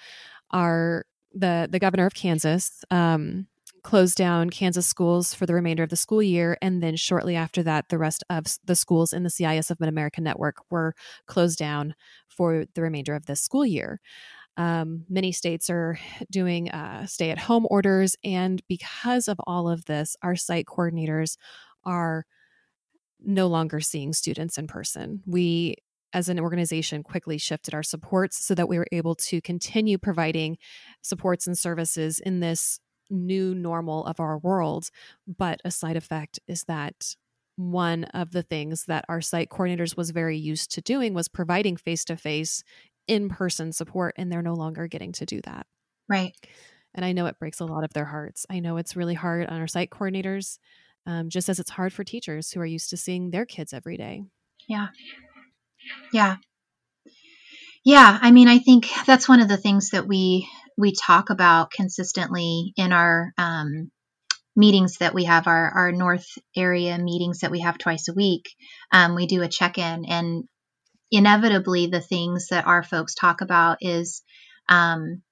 our 0.51 1.05
the 1.33 1.69
the 1.71 1.79
governor 1.79 2.07
of 2.07 2.15
kansas 2.15 2.85
um, 2.91 3.47
closed 3.83 4.17
down 4.17 4.51
Kansas 4.51 4.87
schools 4.87 5.33
for 5.33 5.47
the 5.47 5.55
remainder 5.55 5.83
of 5.83 5.89
the 5.89 5.97
school 5.97 6.23
year. 6.23 6.59
And 6.61 6.83
then 6.83 6.97
shortly 6.97 7.37
after 7.37 7.63
that, 7.63 7.89
the 7.89 7.99
rest 7.99 8.25
of 8.29 8.45
the 8.65 8.75
schools 8.75 9.13
in 9.13 9.23
the 9.23 9.31
CIS 9.31 9.71
of 9.71 9.81
Mid 9.81 9.89
America 9.89 10.21
Network 10.21 10.57
were 10.71 10.95
closed 11.27 11.59
down 11.59 11.95
for 12.29 12.67
the 12.75 12.83
remainder 12.83 13.15
of 13.15 13.27
this 13.27 13.41
school 13.41 13.65
year. 13.65 14.01
Um, 14.59 15.05
many 15.09 15.31
states 15.33 15.71
are 15.71 15.99
doing 16.31 16.69
uh, 16.71 17.07
stay 17.07 17.31
at 17.31 17.39
home 17.39 17.67
orders. 17.71 18.17
And 18.25 18.61
because 18.69 19.29
of 19.29 19.39
all 19.47 19.69
of 19.69 19.85
this, 19.87 20.17
our 20.23 20.37
site 20.37 20.67
coordinators 20.67 21.37
are 21.85 22.27
no 23.21 23.47
longer 23.47 23.81
seeing 23.81 24.13
students 24.13 24.59
in 24.59 24.67
person. 24.67 25.23
We 25.27 25.77
as 26.13 26.29
an 26.29 26.41
organization 26.41 27.03
quickly 27.03 27.39
shifted 27.39 27.75
our 27.75 27.83
supports 27.83 28.45
so 28.45 28.55
that 28.55 28.69
we 28.69 28.79
were 28.79 28.87
able 28.93 29.15
to 29.15 29.41
continue 29.41 29.99
providing 29.99 30.57
supports 31.03 31.47
and 31.47 31.57
services 31.57 32.19
in 32.19 32.41
this 32.41 32.81
new 33.11 33.55
normal 33.55 34.05
of 34.07 34.19
our 34.19 34.39
world. 34.39 34.89
But 35.27 35.61
a 35.65 35.71
side 35.71 35.97
effect 35.97 36.41
is 36.49 36.65
that 36.65 37.15
one 37.57 38.05
of 38.05 38.31
the 38.31 38.43
things 38.43 38.85
that 38.85 39.05
our 39.09 39.21
site 39.21 39.49
coordinators 39.51 39.97
was 39.97 40.11
very 40.11 40.39
used 40.39 40.71
to 40.71 40.81
doing 40.81 41.13
was 41.13 41.29
providing 41.29 41.77
face 41.77 42.05
to 42.05 42.17
face, 42.17 42.63
in 43.09 43.29
person 43.29 43.73
support, 43.73 44.15
and 44.17 44.31
they're 44.31 44.43
no 44.43 44.55
longer 44.55 44.87
getting 44.87 45.13
to 45.13 45.27
do 45.27 45.41
that. 45.43 45.67
Right. 46.09 46.35
And 46.95 47.05
I 47.05 47.13
know 47.13 47.27
it 47.27 47.39
breaks 47.39 47.61
a 47.61 47.67
lot 47.67 47.85
of 47.85 47.93
their 47.93 48.05
hearts. 48.05 48.47
I 48.49 48.61
know 48.61 48.77
it's 48.77 48.97
really 48.97 49.15
hard 49.15 49.47
on 49.47 49.61
our 49.61 49.67
site 49.67 49.91
coordinators, 49.91 50.59
um, 51.07 51.29
just 51.29 51.49
as 51.49 51.59
it's 51.59 51.71
hard 51.71 51.93
for 51.93 52.05
teachers 52.05 52.51
who 52.51 52.61
are 52.61 52.67
used 52.67 52.91
to 52.91 52.97
seeing 52.97 53.31
their 53.31 53.47
kids 53.47 53.73
every 53.73 53.97
day. 53.97 54.25
Yeah. 54.69 54.89
Yeah. 56.13 56.37
Yeah. 57.85 58.19
I 58.21 58.31
mean, 58.31 58.49
I 58.49 58.59
think 58.59 58.89
that's 59.07 59.29
one 59.29 59.41
of 59.41 59.49
the 59.49 59.57
things 59.57 59.91
that 59.91 60.07
we 60.07 60.49
we 60.77 60.93
talk 60.93 61.31
about 61.31 61.71
consistently 61.73 62.73
in 62.77 62.93
our 62.93 63.33
um, 63.37 63.91
meetings 64.55 64.99
that 64.99 65.15
we 65.15 65.25
have, 65.25 65.47
our, 65.47 65.71
our 65.71 65.93
North 65.93 66.27
area 66.57 66.99
meetings 66.99 67.41
that 67.41 67.51
we 67.51 67.61
have 67.61 67.79
twice 67.79 68.09
a 68.09 68.15
week. 68.15 68.45
Um, 68.93 69.15
we 69.15 69.27
do 69.27 69.43
a 69.43 69.49
check 69.49 69.79
in, 69.79 70.05
and 70.05 70.45
inevitably, 71.11 71.87
the 71.87 72.01
things 72.01 72.49
that 72.49 72.67
our 72.67 72.83
folks 72.83 73.15
talk 73.15 73.41
about 73.41 73.79
is 73.81 74.23
um, 74.69 75.23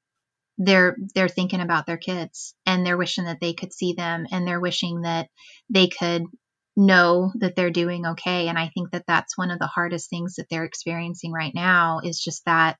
they're 0.58 0.96
they're 1.14 1.28
thinking 1.28 1.60
about 1.60 1.86
their 1.86 1.98
kids 1.98 2.54
and 2.64 2.84
they're 2.84 2.96
wishing 2.96 3.24
that 3.24 3.40
they 3.40 3.52
could 3.52 3.72
see 3.72 3.92
them 3.92 4.26
and 4.30 4.46
they're 4.46 4.60
wishing 4.60 5.02
that 5.02 5.28
they 5.68 5.88
could 5.88 6.24
know 6.76 7.32
that 7.38 7.56
they're 7.56 7.70
doing 7.70 8.06
okay. 8.06 8.48
And 8.48 8.58
i 8.58 8.68
think 8.68 8.90
that 8.90 9.04
that's 9.06 9.36
one 9.36 9.50
of 9.50 9.58
the 9.58 9.66
hardest 9.66 10.10
things 10.10 10.36
that 10.36 10.46
they're 10.50 10.64
experiencing 10.64 11.32
right 11.32 11.52
now 11.54 12.00
is 12.02 12.20
just 12.20 12.44
that 12.46 12.78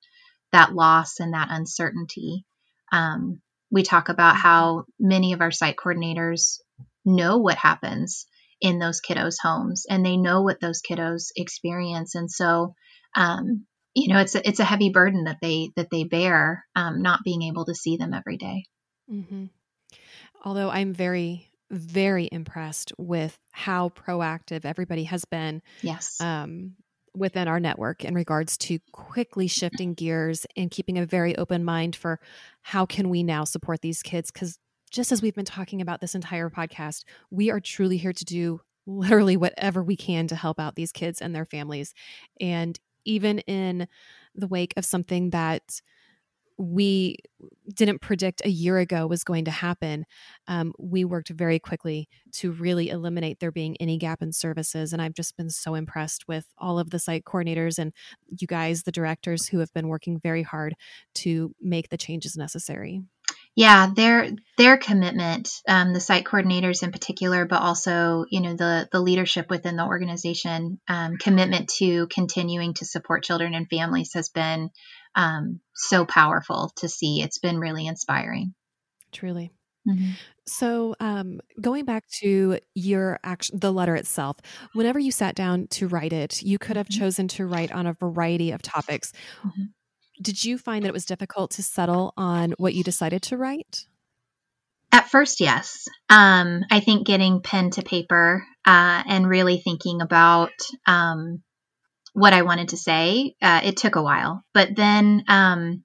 that 0.52 0.74
loss 0.74 1.20
and 1.20 1.34
that 1.34 1.48
uncertainty. 1.50 2.44
Um, 2.92 3.40
we 3.70 3.82
talk 3.82 4.08
about 4.08 4.36
how 4.36 4.84
many 4.98 5.32
of 5.32 5.40
our 5.40 5.50
site 5.50 5.76
coordinators 5.76 6.60
know 7.04 7.38
what 7.38 7.56
happens 7.56 8.26
in 8.60 8.78
those 8.78 9.00
kiddos' 9.00 9.36
homes 9.42 9.84
and 9.88 10.04
they 10.04 10.16
know 10.16 10.42
what 10.42 10.60
those 10.60 10.80
kiddos 10.88 11.26
experience. 11.36 12.14
And 12.14 12.30
so, 12.30 12.74
um, 13.16 13.66
you 13.94 14.12
know, 14.12 14.20
it's 14.20 14.34
a, 14.34 14.46
it's 14.46 14.60
a 14.60 14.64
heavy 14.64 14.90
burden 14.90 15.24
that 15.24 15.38
they 15.40 15.70
that 15.76 15.88
they 15.90 16.04
bear, 16.04 16.64
um, 16.76 17.02
not 17.02 17.20
being 17.24 17.42
able 17.42 17.64
to 17.64 17.74
see 17.74 17.96
them 17.96 18.12
every 18.12 18.36
day. 18.36 18.64
Mm-hmm. 19.10 19.46
Although 20.44 20.70
I'm 20.70 20.92
very 20.92 21.50
very 21.70 22.28
impressed 22.30 22.92
with 22.96 23.36
how 23.50 23.88
proactive 23.88 24.64
everybody 24.64 25.04
has 25.04 25.24
been. 25.24 25.62
Yes. 25.82 26.20
Um, 26.20 26.76
within 27.14 27.48
our 27.48 27.58
network 27.58 28.04
in 28.04 28.14
regards 28.14 28.58
to 28.58 28.78
quickly 28.92 29.46
shifting 29.46 29.94
gears 29.94 30.46
and 30.54 30.70
keeping 30.70 30.98
a 30.98 31.06
very 31.06 31.34
open 31.38 31.64
mind 31.64 31.96
for 31.96 32.20
how 32.60 32.84
can 32.84 33.08
we 33.08 33.22
now 33.22 33.42
support 33.42 33.80
these 33.80 34.02
kids 34.02 34.30
because 34.30 34.58
just 34.90 35.10
as 35.10 35.22
we've 35.22 35.34
been 35.34 35.46
talking 35.46 35.80
about 35.80 36.02
this 36.02 36.14
entire 36.14 36.50
podcast 36.50 37.04
we 37.30 37.50
are 37.50 37.58
truly 37.58 37.96
here 37.96 38.12
to 38.12 38.24
do 38.26 38.60
literally 38.86 39.36
whatever 39.36 39.82
we 39.82 39.96
can 39.96 40.26
to 40.26 40.36
help 40.36 40.60
out 40.60 40.76
these 40.76 40.92
kids 40.92 41.22
and 41.22 41.34
their 41.34 41.46
families 41.46 41.94
and 42.38 42.78
even 43.06 43.40
in 43.40 43.88
the 44.34 44.46
wake 44.46 44.74
of 44.76 44.84
something 44.84 45.30
that 45.30 45.80
we 46.58 47.16
didn't 47.74 48.00
predict 48.00 48.40
a 48.44 48.48
year 48.48 48.78
ago 48.78 49.06
was 49.06 49.24
going 49.24 49.44
to 49.44 49.50
happen, 49.50 50.06
um, 50.48 50.72
we 50.78 51.04
worked 51.04 51.28
very 51.28 51.58
quickly 51.58 52.08
to 52.32 52.50
really 52.50 52.88
eliminate 52.88 53.40
there 53.40 53.52
being 53.52 53.76
any 53.78 53.98
gap 53.98 54.22
in 54.22 54.32
services. 54.32 54.92
And 54.92 55.02
I've 55.02 55.14
just 55.14 55.36
been 55.36 55.50
so 55.50 55.74
impressed 55.74 56.26
with 56.28 56.46
all 56.56 56.78
of 56.78 56.90
the 56.90 56.98
site 56.98 57.24
coordinators 57.24 57.78
and 57.78 57.92
you 58.38 58.46
guys, 58.46 58.84
the 58.84 58.92
directors, 58.92 59.48
who 59.48 59.58
have 59.58 59.72
been 59.74 59.88
working 59.88 60.18
very 60.18 60.42
hard 60.42 60.74
to 61.16 61.54
make 61.60 61.90
the 61.90 61.98
changes 61.98 62.36
necessary. 62.36 63.02
Yeah, 63.56 63.90
their 63.94 64.32
their 64.58 64.76
commitment, 64.76 65.50
um, 65.66 65.94
the 65.94 66.00
site 66.00 66.24
coordinators 66.24 66.82
in 66.82 66.92
particular, 66.92 67.46
but 67.46 67.62
also 67.62 68.26
you 68.30 68.42
know 68.42 68.54
the 68.54 68.86
the 68.92 69.00
leadership 69.00 69.48
within 69.48 69.76
the 69.76 69.86
organization, 69.86 70.78
um, 70.88 71.16
commitment 71.16 71.70
to 71.78 72.06
continuing 72.08 72.74
to 72.74 72.84
support 72.84 73.24
children 73.24 73.54
and 73.54 73.66
families 73.68 74.12
has 74.12 74.28
been 74.28 74.70
um, 75.14 75.60
so 75.74 76.04
powerful 76.04 76.70
to 76.76 76.88
see. 76.88 77.22
It's 77.22 77.38
been 77.38 77.58
really 77.58 77.86
inspiring. 77.86 78.54
Truly. 79.10 79.50
Mm-hmm. 79.88 80.10
So, 80.46 80.94
um, 81.00 81.40
going 81.60 81.84
back 81.86 82.04
to 82.20 82.58
your 82.74 83.18
action, 83.24 83.58
the 83.58 83.72
letter 83.72 83.96
itself, 83.96 84.36
whenever 84.74 84.98
you 84.98 85.10
sat 85.10 85.34
down 85.34 85.66
to 85.68 85.88
write 85.88 86.12
it, 86.12 86.42
you 86.42 86.58
could 86.58 86.76
have 86.76 86.88
mm-hmm. 86.88 87.00
chosen 87.00 87.28
to 87.28 87.46
write 87.46 87.72
on 87.72 87.86
a 87.86 87.94
variety 87.94 88.50
of 88.50 88.62
topics. 88.62 89.12
Mm-hmm. 89.44 89.62
Did 90.20 90.44
you 90.44 90.58
find 90.58 90.84
that 90.84 90.88
it 90.88 90.94
was 90.94 91.04
difficult 91.04 91.52
to 91.52 91.62
settle 91.62 92.12
on 92.16 92.54
what 92.58 92.74
you 92.74 92.82
decided 92.82 93.22
to 93.22 93.36
write? 93.36 93.86
At 94.92 95.10
first, 95.10 95.40
yes. 95.40 95.88
Um, 96.08 96.64
I 96.70 96.80
think 96.80 97.06
getting 97.06 97.42
pen 97.42 97.70
to 97.72 97.82
paper 97.82 98.44
uh, 98.64 99.02
and 99.06 99.28
really 99.28 99.58
thinking 99.58 100.00
about 100.00 100.52
um, 100.86 101.42
what 102.12 102.32
I 102.32 102.42
wanted 102.42 102.68
to 102.68 102.76
say, 102.76 103.34
uh, 103.42 103.60
it 103.62 103.76
took 103.76 103.96
a 103.96 104.02
while. 104.02 104.42
But 104.54 104.74
then 104.74 105.24
um, 105.28 105.84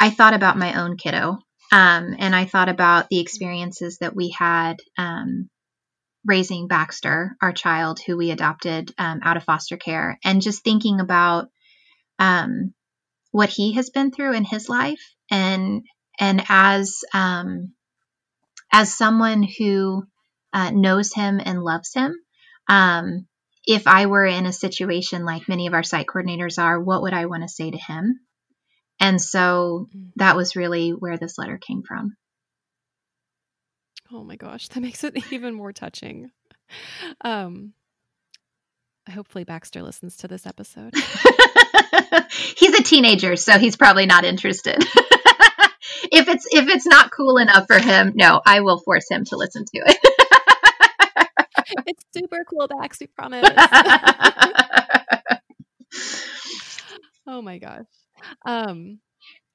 I 0.00 0.10
thought 0.10 0.34
about 0.34 0.58
my 0.58 0.82
own 0.82 0.96
kiddo 0.96 1.38
um, 1.72 2.14
and 2.18 2.34
I 2.34 2.44
thought 2.44 2.68
about 2.68 3.08
the 3.08 3.20
experiences 3.20 3.98
that 3.98 4.14
we 4.14 4.30
had 4.30 4.76
um, 4.96 5.48
raising 6.24 6.68
Baxter, 6.68 7.36
our 7.40 7.52
child 7.52 8.00
who 8.04 8.16
we 8.16 8.30
adopted 8.30 8.92
um, 8.98 9.20
out 9.22 9.36
of 9.36 9.44
foster 9.44 9.76
care, 9.76 10.18
and 10.24 10.42
just 10.42 10.62
thinking 10.62 11.00
about 11.00 11.48
um, 12.18 12.72
what 13.36 13.50
he 13.50 13.74
has 13.74 13.90
been 13.90 14.10
through 14.10 14.32
in 14.32 14.44
his 14.44 14.66
life, 14.66 15.14
and 15.30 15.84
and 16.18 16.42
as 16.48 17.04
um, 17.12 17.74
as 18.72 18.96
someone 18.96 19.42
who 19.42 20.06
uh, 20.54 20.70
knows 20.70 21.12
him 21.12 21.38
and 21.44 21.62
loves 21.62 21.92
him. 21.92 22.16
Um, 22.66 23.26
if 23.66 23.86
I 23.86 24.06
were 24.06 24.24
in 24.24 24.46
a 24.46 24.54
situation 24.54 25.26
like 25.26 25.50
many 25.50 25.66
of 25.66 25.74
our 25.74 25.82
site 25.82 26.06
coordinators 26.06 26.58
are, 26.58 26.80
what 26.80 27.02
would 27.02 27.12
I 27.12 27.26
want 27.26 27.42
to 27.42 27.48
say 27.48 27.70
to 27.70 27.76
him? 27.76 28.20
And 29.00 29.20
so 29.20 29.88
mm. 29.94 30.12
that 30.16 30.34
was 30.34 30.56
really 30.56 30.92
where 30.92 31.18
this 31.18 31.36
letter 31.36 31.58
came 31.58 31.82
from. 31.82 32.16
Oh 34.10 34.24
my 34.24 34.36
gosh, 34.36 34.68
that 34.68 34.80
makes 34.88 35.04
it 35.04 35.30
even 35.30 35.54
more 35.54 35.74
touching. 35.74 36.30
Um, 37.20 37.74
hopefully 39.10 39.44
Baxter 39.44 39.82
listens 39.82 40.16
to 40.18 40.28
this 40.28 40.46
episode. 40.46 40.94
he's 42.56 42.78
a 42.78 42.82
teenager, 42.82 43.36
so 43.36 43.58
he's 43.58 43.76
probably 43.76 44.06
not 44.06 44.24
interested. 44.24 44.76
if 46.12 46.28
it's 46.28 46.46
if 46.50 46.68
it's 46.68 46.86
not 46.86 47.10
cool 47.10 47.38
enough 47.38 47.66
for 47.66 47.78
him, 47.78 48.12
no, 48.14 48.40
I 48.44 48.60
will 48.60 48.78
force 48.78 49.10
him 49.10 49.24
to 49.26 49.36
listen 49.36 49.64
to 49.64 49.82
it. 49.86 51.28
it's 51.86 52.04
super 52.16 52.44
cool, 52.48 52.68
Bax, 52.68 53.00
we 53.00 53.06
promise. 53.06 53.48
oh 57.26 57.42
my 57.42 57.58
gosh. 57.58 57.86
Um, 58.44 59.00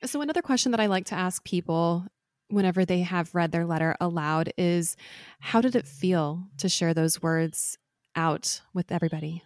so 0.06 0.22
another 0.22 0.42
question 0.42 0.72
that 0.72 0.82
I 0.82 0.88
like 0.88 1.06
to 1.08 1.16
ask 1.16 1.44
people 1.44 2.06
whenever 2.50 2.86
they 2.86 3.02
have 3.02 3.34
read 3.34 3.52
their 3.52 3.66
letter 3.66 3.96
aloud 4.02 4.52
is 4.58 4.98
how 5.40 5.62
did 5.62 5.76
it 5.76 5.88
feel 5.88 6.44
to 6.58 6.68
share 6.68 6.94
those 6.94 7.22
words 7.22 7.78
out 8.16 8.62
with 8.74 8.92
everybody? 8.92 9.42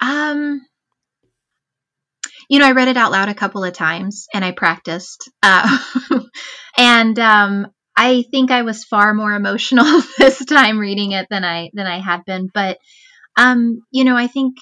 Um 0.00 0.66
you 2.48 2.58
know, 2.58 2.66
I 2.66 2.72
read 2.72 2.88
it 2.88 2.96
out 2.96 3.12
loud 3.12 3.28
a 3.28 3.34
couple 3.34 3.64
of 3.64 3.72
times 3.72 4.26
and 4.32 4.44
I 4.44 4.52
practiced. 4.52 5.30
Uh, 5.42 5.78
and 6.78 7.18
um, 7.18 7.66
I 7.96 8.24
think 8.30 8.50
I 8.50 8.62
was 8.62 8.84
far 8.84 9.14
more 9.14 9.32
emotional 9.32 10.02
this 10.18 10.44
time 10.44 10.78
reading 10.78 11.12
it 11.12 11.26
than 11.30 11.44
I 11.44 11.70
than 11.72 11.86
I 11.86 11.98
had 11.98 12.24
been. 12.24 12.48
But 12.52 12.78
um, 13.36 13.80
you 13.90 14.04
know, 14.04 14.16
I 14.16 14.26
think 14.26 14.56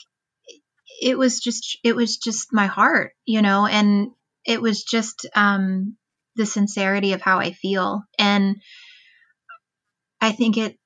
it 1.00 1.18
was 1.18 1.40
just 1.40 1.78
it 1.84 1.96
was 1.96 2.16
just 2.16 2.52
my 2.52 2.66
heart, 2.66 3.12
you 3.26 3.42
know, 3.42 3.66
and 3.66 4.10
it 4.46 4.62
was 4.62 4.84
just 4.84 5.26
um, 5.34 5.96
the 6.36 6.46
sincerity 6.46 7.12
of 7.12 7.20
how 7.22 7.38
I 7.38 7.52
feel, 7.52 8.02
and 8.18 8.56
I 10.20 10.32
think 10.32 10.56
it. 10.56 10.76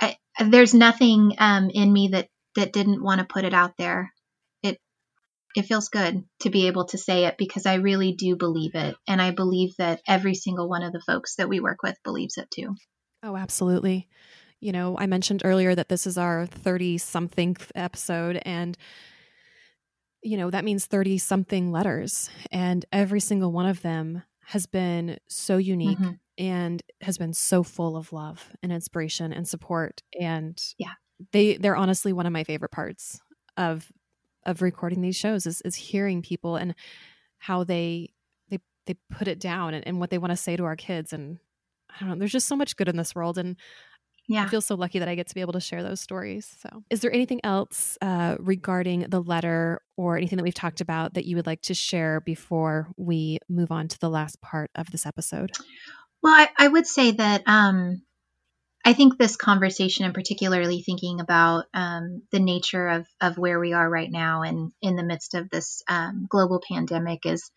I, 0.00 0.16
there's 0.38 0.74
nothing 0.74 1.34
um, 1.38 1.70
in 1.70 1.92
me 1.92 2.08
that 2.08 2.28
that 2.56 2.72
didn't 2.72 3.02
want 3.02 3.20
to 3.20 3.26
put 3.26 3.44
it 3.44 3.54
out 3.54 3.74
there. 3.78 4.13
It 5.54 5.66
feels 5.66 5.88
good 5.88 6.24
to 6.40 6.50
be 6.50 6.66
able 6.66 6.86
to 6.86 6.98
say 6.98 7.26
it 7.26 7.36
because 7.38 7.66
I 7.66 7.74
really 7.74 8.12
do 8.12 8.36
believe 8.36 8.74
it, 8.74 8.96
and 9.06 9.22
I 9.22 9.30
believe 9.30 9.74
that 9.78 10.00
every 10.06 10.34
single 10.34 10.68
one 10.68 10.82
of 10.82 10.92
the 10.92 11.02
folks 11.06 11.36
that 11.36 11.48
we 11.48 11.60
work 11.60 11.82
with 11.82 11.96
believes 12.02 12.38
it 12.38 12.50
too. 12.50 12.74
Oh, 13.22 13.36
absolutely. 13.36 14.08
You 14.60 14.72
know, 14.72 14.96
I 14.98 15.06
mentioned 15.06 15.42
earlier 15.44 15.74
that 15.74 15.88
this 15.88 16.06
is 16.06 16.18
our 16.18 16.46
30 16.46 16.98
something 16.98 17.56
episode, 17.74 18.40
and 18.44 18.76
you 20.24 20.38
know, 20.38 20.50
that 20.50 20.64
means 20.64 20.86
30 20.86 21.18
something 21.18 21.70
letters. 21.70 22.30
And 22.50 22.84
every 22.90 23.20
single 23.20 23.52
one 23.52 23.66
of 23.66 23.82
them 23.82 24.22
has 24.46 24.66
been 24.66 25.18
so 25.28 25.58
unique 25.58 25.98
mm-hmm. 25.98 26.12
and 26.38 26.82
has 27.02 27.18
been 27.18 27.34
so 27.34 27.62
full 27.62 27.96
of 27.96 28.12
love 28.12 28.50
and 28.62 28.72
inspiration 28.72 29.32
and 29.32 29.46
support. 29.46 30.02
And 30.18 30.60
yeah, 30.78 30.92
they, 31.32 31.58
they're 31.58 31.76
honestly 31.76 32.12
one 32.12 32.26
of 32.26 32.32
my 32.32 32.42
favorite 32.42 32.72
parts 32.72 33.20
of, 33.56 33.92
of 34.46 34.62
recording 34.62 35.00
these 35.00 35.16
shows 35.16 35.46
is, 35.46 35.60
is 35.62 35.74
hearing 35.74 36.22
people 36.22 36.56
and 36.56 36.74
how 37.38 37.64
they, 37.64 38.10
they, 38.50 38.58
they 38.86 38.94
put 39.10 39.28
it 39.28 39.38
down 39.38 39.74
and, 39.74 39.86
and 39.86 40.00
what 40.00 40.10
they 40.10 40.18
want 40.18 40.30
to 40.30 40.36
say 40.36 40.56
to 40.56 40.64
our 40.64 40.76
kids. 40.76 41.12
And 41.12 41.38
I 41.90 42.00
don't 42.00 42.10
know, 42.10 42.18
there's 42.18 42.32
just 42.32 42.48
so 42.48 42.56
much 42.56 42.76
good 42.76 42.88
in 42.88 42.96
this 42.96 43.14
world. 43.14 43.38
And 43.38 43.56
yeah. 44.28 44.44
I 44.44 44.48
feel 44.48 44.62
so 44.62 44.74
lucky 44.74 44.98
that 44.98 45.08
I 45.08 45.14
get 45.14 45.28
to 45.28 45.34
be 45.34 45.42
able 45.42 45.52
to 45.52 45.60
share 45.60 45.82
those 45.82 46.00
stories. 46.00 46.56
So, 46.60 46.82
is 46.88 47.00
there 47.00 47.12
anything 47.12 47.40
else 47.44 47.98
uh, 48.00 48.36
regarding 48.38 49.00
the 49.10 49.20
letter 49.20 49.82
or 49.96 50.16
anything 50.16 50.38
that 50.38 50.42
we've 50.42 50.54
talked 50.54 50.80
about 50.80 51.14
that 51.14 51.26
you 51.26 51.36
would 51.36 51.46
like 51.46 51.60
to 51.62 51.74
share 51.74 52.20
before 52.20 52.88
we 52.96 53.38
move 53.48 53.70
on 53.70 53.88
to 53.88 53.98
the 53.98 54.08
last 54.08 54.40
part 54.40 54.70
of 54.74 54.90
this 54.90 55.04
episode? 55.04 55.52
Well, 56.22 56.32
I, 56.32 56.48
I 56.56 56.68
would 56.68 56.86
say 56.86 57.10
that 57.10 57.42
um, 57.46 58.02
I 58.84 58.92
think 58.92 59.16
this 59.16 59.36
conversation, 59.36 60.04
and 60.04 60.14
particularly 60.14 60.82
thinking 60.82 61.20
about 61.20 61.64
um, 61.72 62.22
the 62.32 62.40
nature 62.40 62.88
of, 62.88 63.06
of 63.20 63.38
where 63.38 63.58
we 63.58 63.72
are 63.72 63.88
right 63.88 64.10
now 64.10 64.42
and 64.42 64.72
in 64.82 64.96
the 64.96 65.02
midst 65.02 65.34
of 65.34 65.48
this 65.48 65.82
um, 65.88 66.26
global 66.28 66.60
pandemic, 66.68 67.24
is 67.24 67.50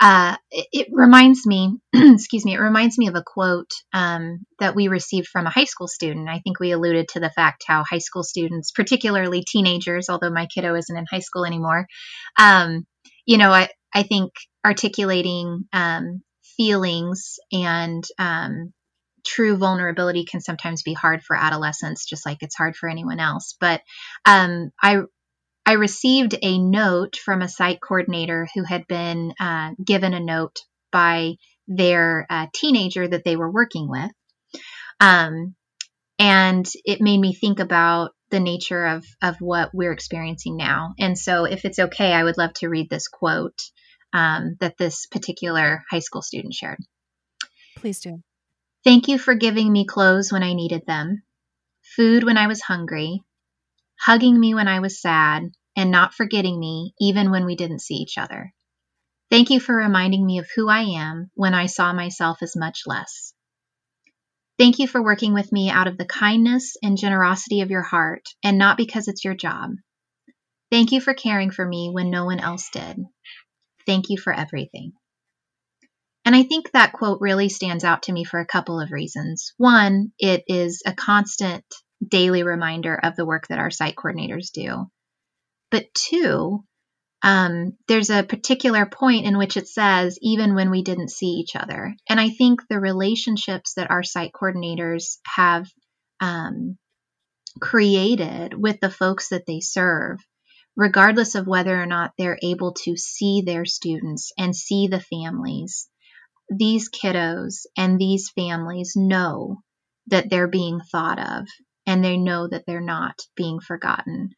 uh, 0.00 0.36
it, 0.50 0.66
it, 0.72 0.88
reminds 0.90 1.46
me, 1.46 1.76
excuse 1.94 2.44
me, 2.44 2.54
it 2.54 2.60
reminds 2.60 2.96
me 2.98 3.08
of 3.08 3.14
a 3.14 3.22
quote 3.24 3.70
um, 3.92 4.40
that 4.58 4.74
we 4.74 4.88
received 4.88 5.28
from 5.28 5.46
a 5.46 5.50
high 5.50 5.64
school 5.64 5.86
student. 5.86 6.28
I 6.28 6.40
think 6.40 6.58
we 6.58 6.72
alluded 6.72 7.08
to 7.08 7.20
the 7.20 7.30
fact 7.30 7.64
how 7.66 7.84
high 7.84 7.98
school 7.98 8.22
students, 8.22 8.72
particularly 8.72 9.44
teenagers, 9.46 10.08
although 10.08 10.30
my 10.30 10.46
kiddo 10.46 10.74
isn't 10.74 10.96
in 10.96 11.04
high 11.10 11.20
school 11.20 11.44
anymore, 11.44 11.86
um, 12.38 12.86
you 13.26 13.36
know, 13.36 13.52
I, 13.52 13.68
I 13.94 14.02
think 14.02 14.32
articulating 14.64 15.64
um, 15.72 16.22
feelings 16.56 17.36
and 17.52 18.04
um, 18.18 18.72
true 19.24 19.56
vulnerability 19.56 20.24
can 20.24 20.40
sometimes 20.40 20.82
be 20.82 20.94
hard 20.94 21.22
for 21.22 21.36
adolescents, 21.36 22.06
just 22.06 22.26
like 22.26 22.38
it's 22.40 22.56
hard 22.56 22.76
for 22.76 22.88
anyone 22.88 23.20
else. 23.20 23.56
But 23.60 23.82
um, 24.24 24.70
I 24.82 25.02
I 25.64 25.72
received 25.74 26.36
a 26.42 26.58
note 26.58 27.16
from 27.16 27.40
a 27.40 27.48
site 27.48 27.80
coordinator 27.80 28.48
who 28.54 28.64
had 28.64 28.86
been 28.88 29.32
uh, 29.38 29.70
given 29.84 30.12
a 30.12 30.20
note 30.20 30.60
by 30.90 31.34
their 31.68 32.26
uh, 32.28 32.46
teenager 32.52 33.06
that 33.06 33.24
they 33.24 33.36
were 33.36 33.50
working 33.50 33.88
with. 33.88 34.10
Um, 35.00 35.54
and 36.18 36.66
it 36.84 37.00
made 37.00 37.18
me 37.18 37.34
think 37.34 37.60
about 37.60 38.10
the 38.30 38.40
nature 38.40 38.86
of, 38.86 39.04
of 39.22 39.36
what 39.40 39.70
we're 39.72 39.92
experiencing 39.92 40.56
now. 40.56 40.94
And 40.98 41.18
so, 41.18 41.44
if 41.44 41.64
it's 41.64 41.78
okay, 41.78 42.12
I 42.12 42.24
would 42.24 42.38
love 42.38 42.54
to 42.54 42.68
read 42.68 42.90
this 42.90 43.08
quote 43.08 43.60
um, 44.12 44.56
that 44.60 44.78
this 44.78 45.06
particular 45.06 45.82
high 45.90 46.00
school 46.00 46.22
student 46.22 46.54
shared. 46.54 46.78
Please 47.76 48.00
do. 48.00 48.22
Thank 48.84 49.08
you 49.08 49.18
for 49.18 49.34
giving 49.34 49.72
me 49.72 49.84
clothes 49.86 50.32
when 50.32 50.42
I 50.42 50.54
needed 50.54 50.86
them, 50.86 51.22
food 51.96 52.24
when 52.24 52.36
I 52.36 52.48
was 52.48 52.62
hungry, 52.62 53.22
hugging 54.00 54.38
me 54.38 54.54
when 54.54 54.66
I 54.66 54.80
was 54.80 55.00
sad, 55.00 55.50
and 55.76 55.90
not 55.90 56.14
forgetting 56.14 56.58
me 56.58 56.92
even 57.00 57.30
when 57.30 57.44
we 57.44 57.54
didn't 57.54 57.80
see 57.80 57.94
each 57.94 58.18
other. 58.18 58.52
Thank 59.30 59.50
you 59.50 59.60
for 59.60 59.76
reminding 59.76 60.26
me 60.26 60.38
of 60.38 60.48
who 60.54 60.68
I 60.68 60.80
am 60.80 61.30
when 61.34 61.54
I 61.54 61.66
saw 61.66 61.92
myself 61.92 62.42
as 62.42 62.56
much 62.56 62.82
less. 62.86 63.32
Thank 64.58 64.78
you 64.78 64.86
for 64.86 65.02
working 65.02 65.32
with 65.32 65.50
me 65.52 65.70
out 65.70 65.86
of 65.86 65.96
the 65.96 66.04
kindness 66.04 66.76
and 66.82 66.98
generosity 66.98 67.60
of 67.60 67.70
your 67.70 67.82
heart 67.82 68.28
and 68.44 68.58
not 68.58 68.76
because 68.76 69.08
it's 69.08 69.24
your 69.24 69.34
job. 69.34 69.70
Thank 70.70 70.92
you 70.92 71.00
for 71.00 71.14
caring 71.14 71.50
for 71.50 71.66
me 71.66 71.90
when 71.90 72.10
no 72.10 72.24
one 72.24 72.40
else 72.40 72.68
did. 72.70 72.98
Thank 73.86 74.10
you 74.10 74.18
for 74.18 74.32
everything. 74.32 74.92
And 76.24 76.36
I 76.36 76.44
think 76.44 76.70
that 76.72 76.92
quote 76.92 77.20
really 77.20 77.48
stands 77.48 77.84
out 77.84 78.04
to 78.04 78.12
me 78.12 78.24
for 78.24 78.38
a 78.38 78.46
couple 78.46 78.80
of 78.80 78.92
reasons. 78.92 79.52
One, 79.56 80.12
it 80.18 80.44
is 80.46 80.82
a 80.86 80.94
constant 80.94 81.64
daily 82.06 82.42
reminder 82.42 82.94
of 82.94 83.16
the 83.16 83.26
work 83.26 83.48
that 83.48 83.58
our 83.58 83.70
site 83.70 83.96
coordinators 83.96 84.52
do. 84.52 84.86
But 85.70 85.92
two, 85.94 86.64
um, 87.22 87.76
there's 87.88 88.10
a 88.10 88.24
particular 88.24 88.86
point 88.86 89.26
in 89.26 89.38
which 89.38 89.56
it 89.56 89.68
says, 89.68 90.18
even 90.20 90.54
when 90.54 90.70
we 90.70 90.82
didn't 90.82 91.10
see 91.10 91.26
each 91.26 91.54
other. 91.54 91.94
And 92.08 92.20
I 92.20 92.30
think 92.30 92.60
the 92.68 92.80
relationships 92.80 93.74
that 93.74 93.90
our 93.90 94.02
site 94.02 94.32
coordinators 94.32 95.18
have 95.24 95.68
um, 96.20 96.78
created 97.60 98.54
with 98.54 98.80
the 98.80 98.90
folks 98.90 99.28
that 99.28 99.46
they 99.46 99.60
serve, 99.60 100.18
regardless 100.76 101.34
of 101.34 101.46
whether 101.46 101.80
or 101.80 101.86
not 101.86 102.12
they're 102.18 102.38
able 102.42 102.74
to 102.84 102.96
see 102.96 103.42
their 103.44 103.64
students 103.64 104.32
and 104.36 104.54
see 104.54 104.88
the 104.88 105.00
families, 105.00 105.88
these 106.48 106.90
kiddos 106.90 107.66
and 107.76 107.98
these 107.98 108.30
families 108.30 108.92
know 108.96 109.58
that 110.08 110.28
they're 110.30 110.48
being 110.48 110.80
thought 110.90 111.18
of 111.18 111.46
and 111.86 112.04
they 112.04 112.16
know 112.16 112.48
that 112.48 112.64
they're 112.66 112.80
not 112.80 113.18
being 113.36 113.60
forgotten. 113.60 114.30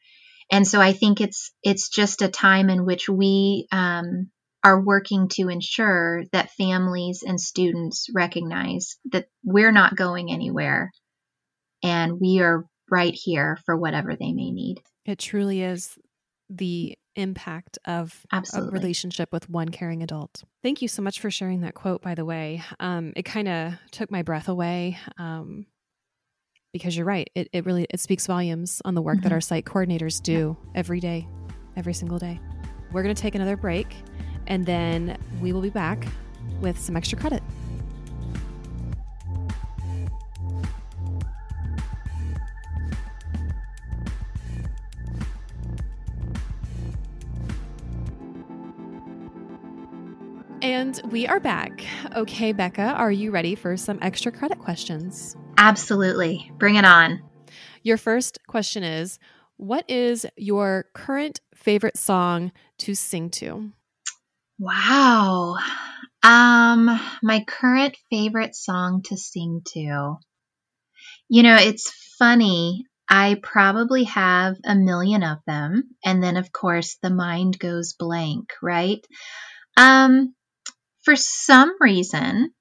And 0.50 0.66
so 0.66 0.80
I 0.80 0.92
think 0.92 1.20
it's 1.20 1.52
it's 1.62 1.88
just 1.88 2.22
a 2.22 2.28
time 2.28 2.70
in 2.70 2.84
which 2.84 3.08
we 3.08 3.66
um, 3.72 4.30
are 4.62 4.80
working 4.80 5.28
to 5.28 5.48
ensure 5.48 6.24
that 6.32 6.52
families 6.52 7.22
and 7.26 7.40
students 7.40 8.08
recognize 8.14 8.96
that 9.12 9.26
we're 9.44 9.72
not 9.72 9.96
going 9.96 10.30
anywhere 10.30 10.90
and 11.82 12.18
we 12.20 12.40
are 12.40 12.64
right 12.90 13.14
here 13.14 13.58
for 13.66 13.76
whatever 13.76 14.16
they 14.16 14.32
may 14.32 14.50
need. 14.50 14.80
It 15.04 15.18
truly 15.18 15.62
is 15.62 15.98
the 16.48 16.96
impact 17.16 17.78
of 17.84 18.26
Absolutely. 18.32 18.68
a 18.68 18.72
relationship 18.72 19.32
with 19.32 19.48
one 19.48 19.68
caring 19.68 20.02
adult. 20.02 20.44
Thank 20.62 20.82
you 20.82 20.88
so 20.88 21.02
much 21.02 21.20
for 21.20 21.30
sharing 21.30 21.60
that 21.60 21.74
quote, 21.74 22.02
by 22.02 22.14
the 22.14 22.24
way. 22.24 22.62
Um, 22.80 23.12
it 23.16 23.24
kind 23.24 23.48
of 23.48 23.74
took 23.90 24.10
my 24.10 24.22
breath 24.22 24.48
away. 24.48 24.98
Um, 25.18 25.66
because 26.72 26.96
you're 26.96 27.06
right. 27.06 27.30
It, 27.36 27.48
it 27.52 27.64
really 27.64 27.86
it 27.88 28.00
speaks 28.00 28.26
volumes 28.26 28.82
on 28.84 28.94
the 28.94 29.00
work 29.00 29.18
mm-hmm. 29.18 29.22
that 29.22 29.32
our 29.32 29.40
site 29.40 29.64
coordinators 29.64 30.20
do 30.20 30.56
every 30.74 30.98
day, 30.98 31.26
every 31.76 31.94
single 31.94 32.18
day. 32.18 32.40
We're 32.92 33.04
going 33.04 33.14
to 33.14 33.22
take 33.22 33.36
another 33.36 33.56
break 33.56 33.86
and 34.48 34.66
then 34.66 35.16
we 35.40 35.52
will 35.52 35.62
be 35.62 35.70
back 35.70 36.04
with 36.60 36.78
some 36.78 36.96
extra 36.96 37.16
credit. 37.16 37.42
We 51.10 51.26
are 51.26 51.40
back. 51.40 51.84
Okay, 52.16 52.52
Becca, 52.52 52.82
are 52.82 53.12
you 53.12 53.30
ready 53.30 53.54
for 53.54 53.76
some 53.76 53.98
extra 54.00 54.32
credit 54.32 54.58
questions? 54.58 55.36
Absolutely. 55.58 56.50
Bring 56.58 56.76
it 56.76 56.84
on. 56.84 57.22
Your 57.82 57.96
first 57.96 58.38
question 58.46 58.82
is 58.82 59.18
What 59.56 59.88
is 59.88 60.26
your 60.36 60.86
current 60.94 61.40
favorite 61.54 61.96
song 61.96 62.52
to 62.78 62.94
sing 62.94 63.30
to? 63.30 63.72
Wow. 64.58 65.56
Um, 66.22 67.00
my 67.22 67.44
current 67.46 67.96
favorite 68.10 68.54
song 68.54 69.02
to 69.06 69.16
sing 69.16 69.62
to. 69.74 70.16
You 71.28 71.42
know, 71.42 71.56
it's 71.56 71.92
funny. 72.18 72.84
I 73.08 73.36
probably 73.42 74.04
have 74.04 74.56
a 74.64 74.74
million 74.74 75.22
of 75.22 75.38
them. 75.46 75.90
And 76.04 76.22
then, 76.22 76.36
of 76.36 76.50
course, 76.52 76.96
the 77.02 77.10
mind 77.10 77.58
goes 77.58 77.92
blank, 77.92 78.52
right? 78.62 79.04
Um, 79.76 80.34
for 81.04 81.16
some 81.16 81.74
reason, 81.80 82.52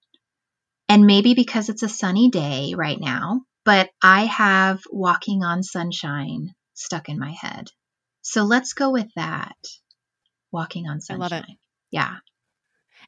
and 0.89 1.05
maybe 1.05 1.33
because 1.33 1.69
it's 1.69 1.83
a 1.83 1.89
sunny 1.89 2.29
day 2.29 2.73
right 2.75 2.99
now, 2.99 3.41
but 3.65 3.89
I 4.01 4.25
have 4.25 4.81
Walking 4.91 5.43
on 5.43 5.63
Sunshine 5.63 6.53
stuck 6.73 7.09
in 7.09 7.19
my 7.19 7.31
head. 7.31 7.69
So 8.21 8.43
let's 8.43 8.73
go 8.73 8.91
with 8.91 9.07
that. 9.15 9.55
Walking 10.51 10.87
on 10.87 11.01
Sunshine. 11.01 11.31
I 11.31 11.35
love 11.35 11.45
it. 11.49 11.55
Yeah. 11.91 12.15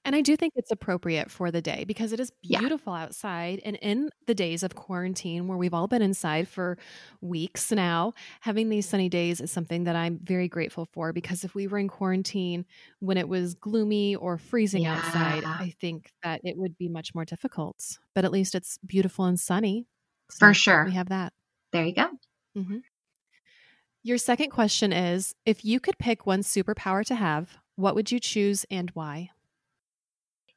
And 0.06 0.16
I 0.16 0.22
do 0.22 0.38
think 0.38 0.54
it's 0.56 0.70
appropriate 0.70 1.32
for 1.32 1.50
the 1.50 1.64
day 1.64 1.84
because 1.84 2.14
it 2.14 2.20
is 2.20 2.32
beautiful 2.44 2.94
yeah. 2.94 3.02
outside. 3.04 3.60
And 3.66 3.76
in 3.82 4.12
the 4.28 4.36
days 4.36 4.62
of 4.62 4.76
quarantine, 4.76 5.48
where 5.48 5.58
we've 5.58 5.74
all 5.74 5.88
been 5.88 6.04
inside 6.04 6.48
for 6.48 6.78
weeks 7.22 7.72
now, 7.72 8.14
having 8.42 8.70
these 8.70 8.88
sunny 8.88 9.10
days 9.10 9.42
is 9.42 9.52
something 9.52 9.86
that 9.86 9.96
I'm 9.96 10.20
very 10.24 10.48
grateful 10.48 10.88
for 10.94 11.12
because 11.12 11.44
if 11.44 11.56
we 11.56 11.66
were 11.66 11.80
in 11.80 11.88
quarantine 11.88 12.66
when 13.00 13.18
it 13.18 13.28
was 13.28 13.56
gloomy 13.56 14.16
or 14.16 14.38
freezing 14.38 14.84
yeah. 14.84 14.96
outside, 14.96 15.44
I 15.44 15.74
think 15.82 16.12
that 16.22 16.40
it 16.44 16.56
would 16.56 16.78
be 16.78 16.88
much 16.88 17.16
more 17.16 17.26
difficult. 17.26 17.98
But 18.14 18.26
at 18.26 18.32
least 18.32 18.54
it's 18.54 18.78
beautiful 18.86 19.26
and 19.26 19.40
sunny. 19.40 19.88
So 20.30 20.38
for 20.38 20.54
sure. 20.54 20.86
We 20.86 20.94
have 20.94 21.10
that. 21.10 21.34
There 21.72 21.84
you 21.84 21.96
go. 21.96 22.10
Mm-hmm. 22.56 22.78
Your 24.04 24.20
second 24.20 24.52
question 24.52 24.94
is 24.94 25.34
If 25.48 25.66
you 25.66 25.80
could 25.80 25.98
pick 25.98 26.28
one 26.28 26.44
superpower 26.44 27.04
to 27.06 27.16
have, 27.16 27.58
what 27.76 27.96
would 27.96 28.12
you 28.12 28.20
choose 28.20 28.68
and 28.70 28.92
why? 28.92 29.32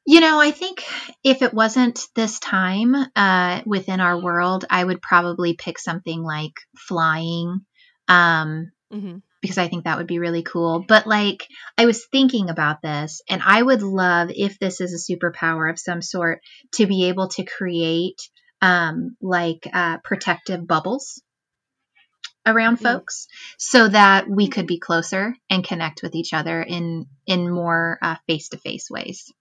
You 0.09 0.21
know, 0.21 0.41
I 0.41 0.49
think 0.49 0.83
if 1.23 1.43
it 1.43 1.53
wasn't 1.53 1.99
this 2.15 2.39
time 2.39 2.95
uh, 3.15 3.61
within 3.67 3.99
our 3.99 4.19
world, 4.19 4.65
I 4.67 4.83
would 4.83 5.03
probably 5.03 5.53
pick 5.53 5.77
something 5.77 6.23
like 6.23 6.53
flying. 6.75 7.59
Um, 8.07 8.71
mm-hmm. 8.91 9.17
Because 9.39 9.59
I 9.59 9.67
think 9.67 9.83
that 9.83 9.99
would 9.99 10.07
be 10.07 10.17
really 10.17 10.41
cool. 10.41 10.83
But 10.87 11.05
like, 11.05 11.45
I 11.77 11.85
was 11.85 12.07
thinking 12.07 12.49
about 12.49 12.81
this, 12.81 13.21
and 13.29 13.39
I 13.45 13.61
would 13.61 13.83
love 13.83 14.31
if 14.33 14.57
this 14.57 14.81
is 14.81 14.95
a 14.95 15.13
superpower 15.13 15.69
of 15.69 15.77
some 15.77 16.01
sort 16.01 16.41
to 16.73 16.87
be 16.87 17.09
able 17.09 17.27
to 17.27 17.43
create 17.43 18.19
um, 18.63 19.15
like 19.21 19.69
uh, 19.71 19.99
protective 20.03 20.65
bubbles 20.65 21.21
around 22.47 22.77
mm-hmm. 22.77 22.85
folks 22.85 23.27
so 23.59 23.87
that 23.87 24.27
we 24.27 24.47
could 24.47 24.65
be 24.65 24.79
closer 24.79 25.35
and 25.51 25.63
connect 25.63 26.01
with 26.01 26.15
each 26.15 26.33
other 26.33 26.63
in 26.63 27.05
in 27.27 27.47
more 27.47 27.99
face 28.25 28.49
to 28.49 28.57
face 28.57 28.89
ways. 28.89 29.31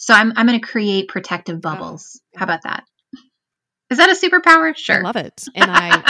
So 0.00 0.14
I'm 0.14 0.32
I'm 0.34 0.46
going 0.46 0.58
to 0.58 0.66
create 0.66 1.08
protective 1.08 1.56
oh, 1.56 1.60
bubbles. 1.60 2.20
How 2.34 2.44
about 2.44 2.62
that? 2.62 2.84
Is 3.90 3.98
that 3.98 4.08
a 4.08 4.14
superpower? 4.14 4.74
Sure. 4.74 4.98
I 4.98 5.02
love 5.02 5.16
it. 5.16 5.44
And 5.54 5.70
I 5.70 6.02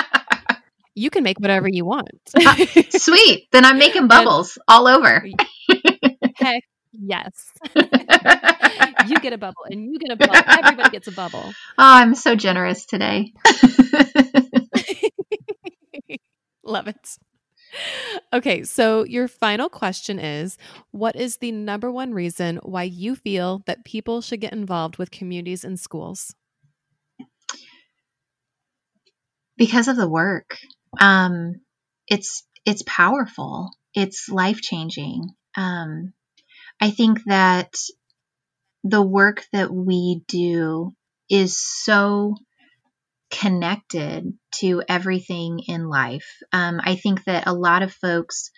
you 0.95 1.11
can 1.11 1.25
make 1.25 1.39
whatever 1.41 1.69
you 1.69 1.85
want. 1.85 2.11
uh, 2.35 2.55
sweet. 2.91 3.49
Then 3.53 3.65
I'm 3.65 3.79
making 3.79 4.07
bubbles 4.07 4.57
and, 4.57 4.65
all 4.69 4.87
over. 4.87 5.25
heck 6.37 6.63
yes. 6.93 7.53
you 7.75 9.17
get 9.21 9.33
a 9.33 9.39
bubble 9.39 9.65
and 9.69 9.93
you 9.93 9.99
get 9.99 10.13
a 10.13 10.17
bubble. 10.17 10.37
Everybody 10.37 10.91
gets 10.91 11.09
a 11.09 11.13
bubble. 11.13 11.45
Oh, 11.47 11.53
I'm 11.79 12.15
so 12.15 12.37
generous 12.37 12.87
today. 12.87 13.33
Love 16.65 16.87
it. 16.87 17.17
Okay, 18.33 18.63
so 18.63 19.05
your 19.05 19.29
final 19.29 19.69
question 19.69 20.19
is 20.19 20.57
What 20.91 21.17
is 21.17 21.39
the 21.39 21.53
number 21.53 21.91
one 21.91 22.13
reason 22.15 22.59
why 22.63 22.85
you 22.85 23.17
feel 23.17 23.63
that 23.67 23.85
people 23.85 24.21
should 24.21 24.41
get 24.41 24.53
involved 24.53 24.99
with 24.99 25.11
communities 25.11 25.65
in 25.65 25.77
schools? 25.77 26.35
Because 29.57 29.89
of 29.89 29.97
the 29.97 30.09
work. 30.09 30.59
Um, 30.99 31.61
it's 32.07 32.45
it's 32.65 32.83
powerful. 32.87 33.71
It's 33.95 34.29
life 34.29 34.61
changing. 34.61 35.31
Um, 35.57 36.13
I 36.81 36.91
think 36.91 37.25
that 37.27 37.77
the 38.85 39.03
work 39.03 39.45
that 39.53 39.73
we 39.73 40.23
do 40.27 40.95
is 41.29 41.59
so 41.59 42.37
connected 43.31 44.33
to 44.57 44.83
everything 44.89 45.61
in 45.67 45.89
life. 45.89 46.27
Um, 46.53 46.81
I 46.83 46.97
think 46.97 47.25
that 47.25 47.47
a 47.47 47.55
lot 47.55 47.83
of 47.83 47.93
folks 47.93 48.51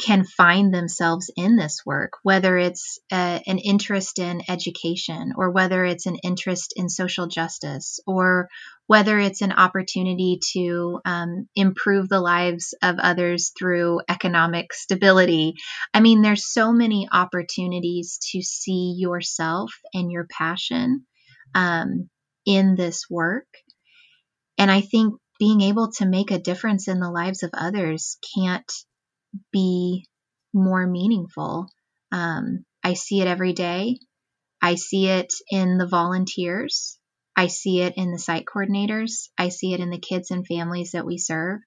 can 0.00 0.24
find 0.24 0.72
themselves 0.72 1.30
in 1.36 1.56
this 1.56 1.82
work, 1.84 2.12
whether 2.22 2.56
it's 2.56 2.98
uh, 3.12 3.38
an 3.46 3.58
interest 3.58 4.18
in 4.18 4.42
education 4.48 5.32
or 5.36 5.50
whether 5.50 5.84
it's 5.84 6.06
an 6.06 6.16
interest 6.24 6.72
in 6.74 6.88
social 6.88 7.26
justice 7.26 8.00
or 8.06 8.48
whether 8.86 9.18
it's 9.18 9.42
an 9.42 9.52
opportunity 9.52 10.40
to 10.52 11.00
um, 11.04 11.48
improve 11.54 12.08
the 12.08 12.20
lives 12.20 12.74
of 12.82 12.98
others 12.98 13.52
through 13.56 14.00
economic 14.08 14.72
stability. 14.72 15.54
I 15.92 16.00
mean, 16.00 16.22
there's 16.22 16.50
so 16.50 16.72
many 16.72 17.06
opportunities 17.12 18.18
to 18.32 18.42
see 18.42 18.96
yourself 18.98 19.70
and 19.92 20.10
your 20.10 20.26
passion 20.30 21.06
um, 21.54 22.08
in 22.46 22.74
this 22.74 23.04
work. 23.10 23.46
And 24.60 24.70
I 24.70 24.82
think 24.82 25.14
being 25.38 25.62
able 25.62 25.90
to 25.92 26.04
make 26.04 26.30
a 26.30 26.38
difference 26.38 26.86
in 26.86 27.00
the 27.00 27.10
lives 27.10 27.42
of 27.42 27.50
others 27.54 28.18
can't 28.36 28.70
be 29.50 30.06
more 30.52 30.86
meaningful. 30.86 31.66
Um, 32.12 32.66
I 32.84 32.92
see 32.92 33.22
it 33.22 33.26
every 33.26 33.54
day. 33.54 34.00
I 34.60 34.74
see 34.74 35.06
it 35.06 35.32
in 35.50 35.78
the 35.78 35.86
volunteers. 35.86 36.98
I 37.34 37.46
see 37.46 37.80
it 37.80 37.94
in 37.96 38.12
the 38.12 38.18
site 38.18 38.44
coordinators. 38.44 39.30
I 39.38 39.48
see 39.48 39.72
it 39.72 39.80
in 39.80 39.88
the 39.88 39.98
kids 39.98 40.30
and 40.30 40.46
families 40.46 40.90
that 40.92 41.06
we 41.06 41.16
serve. 41.16 41.60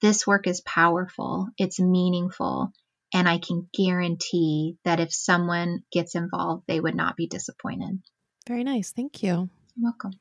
This 0.00 0.26
work 0.26 0.46
is 0.46 0.62
powerful, 0.62 1.48
it's 1.58 1.78
meaningful, 1.78 2.72
and 3.12 3.28
I 3.28 3.36
can 3.36 3.68
guarantee 3.74 4.78
that 4.86 4.98
if 4.98 5.12
someone 5.12 5.82
gets 5.92 6.14
involved, 6.14 6.64
they 6.68 6.80
would 6.80 6.94
not 6.94 7.16
be 7.16 7.26
disappointed. 7.26 8.00
Very 8.48 8.64
nice. 8.64 8.92
Thank 8.92 9.22
you. 9.22 9.50
You're 9.76 9.90
welcome. 9.90 10.12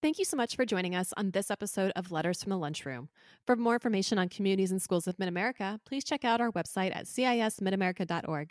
Thank 0.00 0.20
you 0.20 0.24
so 0.24 0.36
much 0.36 0.54
for 0.54 0.64
joining 0.64 0.94
us 0.94 1.12
on 1.16 1.32
this 1.32 1.50
episode 1.50 1.90
of 1.96 2.12
Letters 2.12 2.40
from 2.40 2.50
the 2.50 2.56
Lunchroom. 2.56 3.08
For 3.44 3.56
more 3.56 3.74
information 3.74 4.16
on 4.16 4.28
communities 4.28 4.70
in 4.70 4.78
schools 4.78 5.08
of 5.08 5.18
Mid 5.18 5.28
America, 5.28 5.80
please 5.84 6.04
check 6.04 6.24
out 6.24 6.40
our 6.40 6.52
website 6.52 6.94
at 6.94 7.06
cismidamerica.org. 7.06 8.50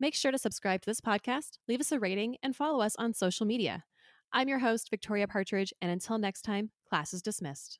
Make 0.00 0.16
sure 0.16 0.32
to 0.32 0.38
subscribe 0.38 0.82
to 0.82 0.86
this 0.86 1.00
podcast, 1.00 1.58
leave 1.68 1.78
us 1.78 1.92
a 1.92 2.00
rating, 2.00 2.36
and 2.42 2.56
follow 2.56 2.80
us 2.80 2.96
on 2.98 3.14
social 3.14 3.46
media. 3.46 3.84
I'm 4.32 4.48
your 4.48 4.58
host, 4.58 4.90
Victoria 4.90 5.28
Partridge, 5.28 5.72
and 5.80 5.88
until 5.92 6.18
next 6.18 6.42
time, 6.42 6.70
class 6.88 7.14
is 7.14 7.22
dismissed. 7.22 7.78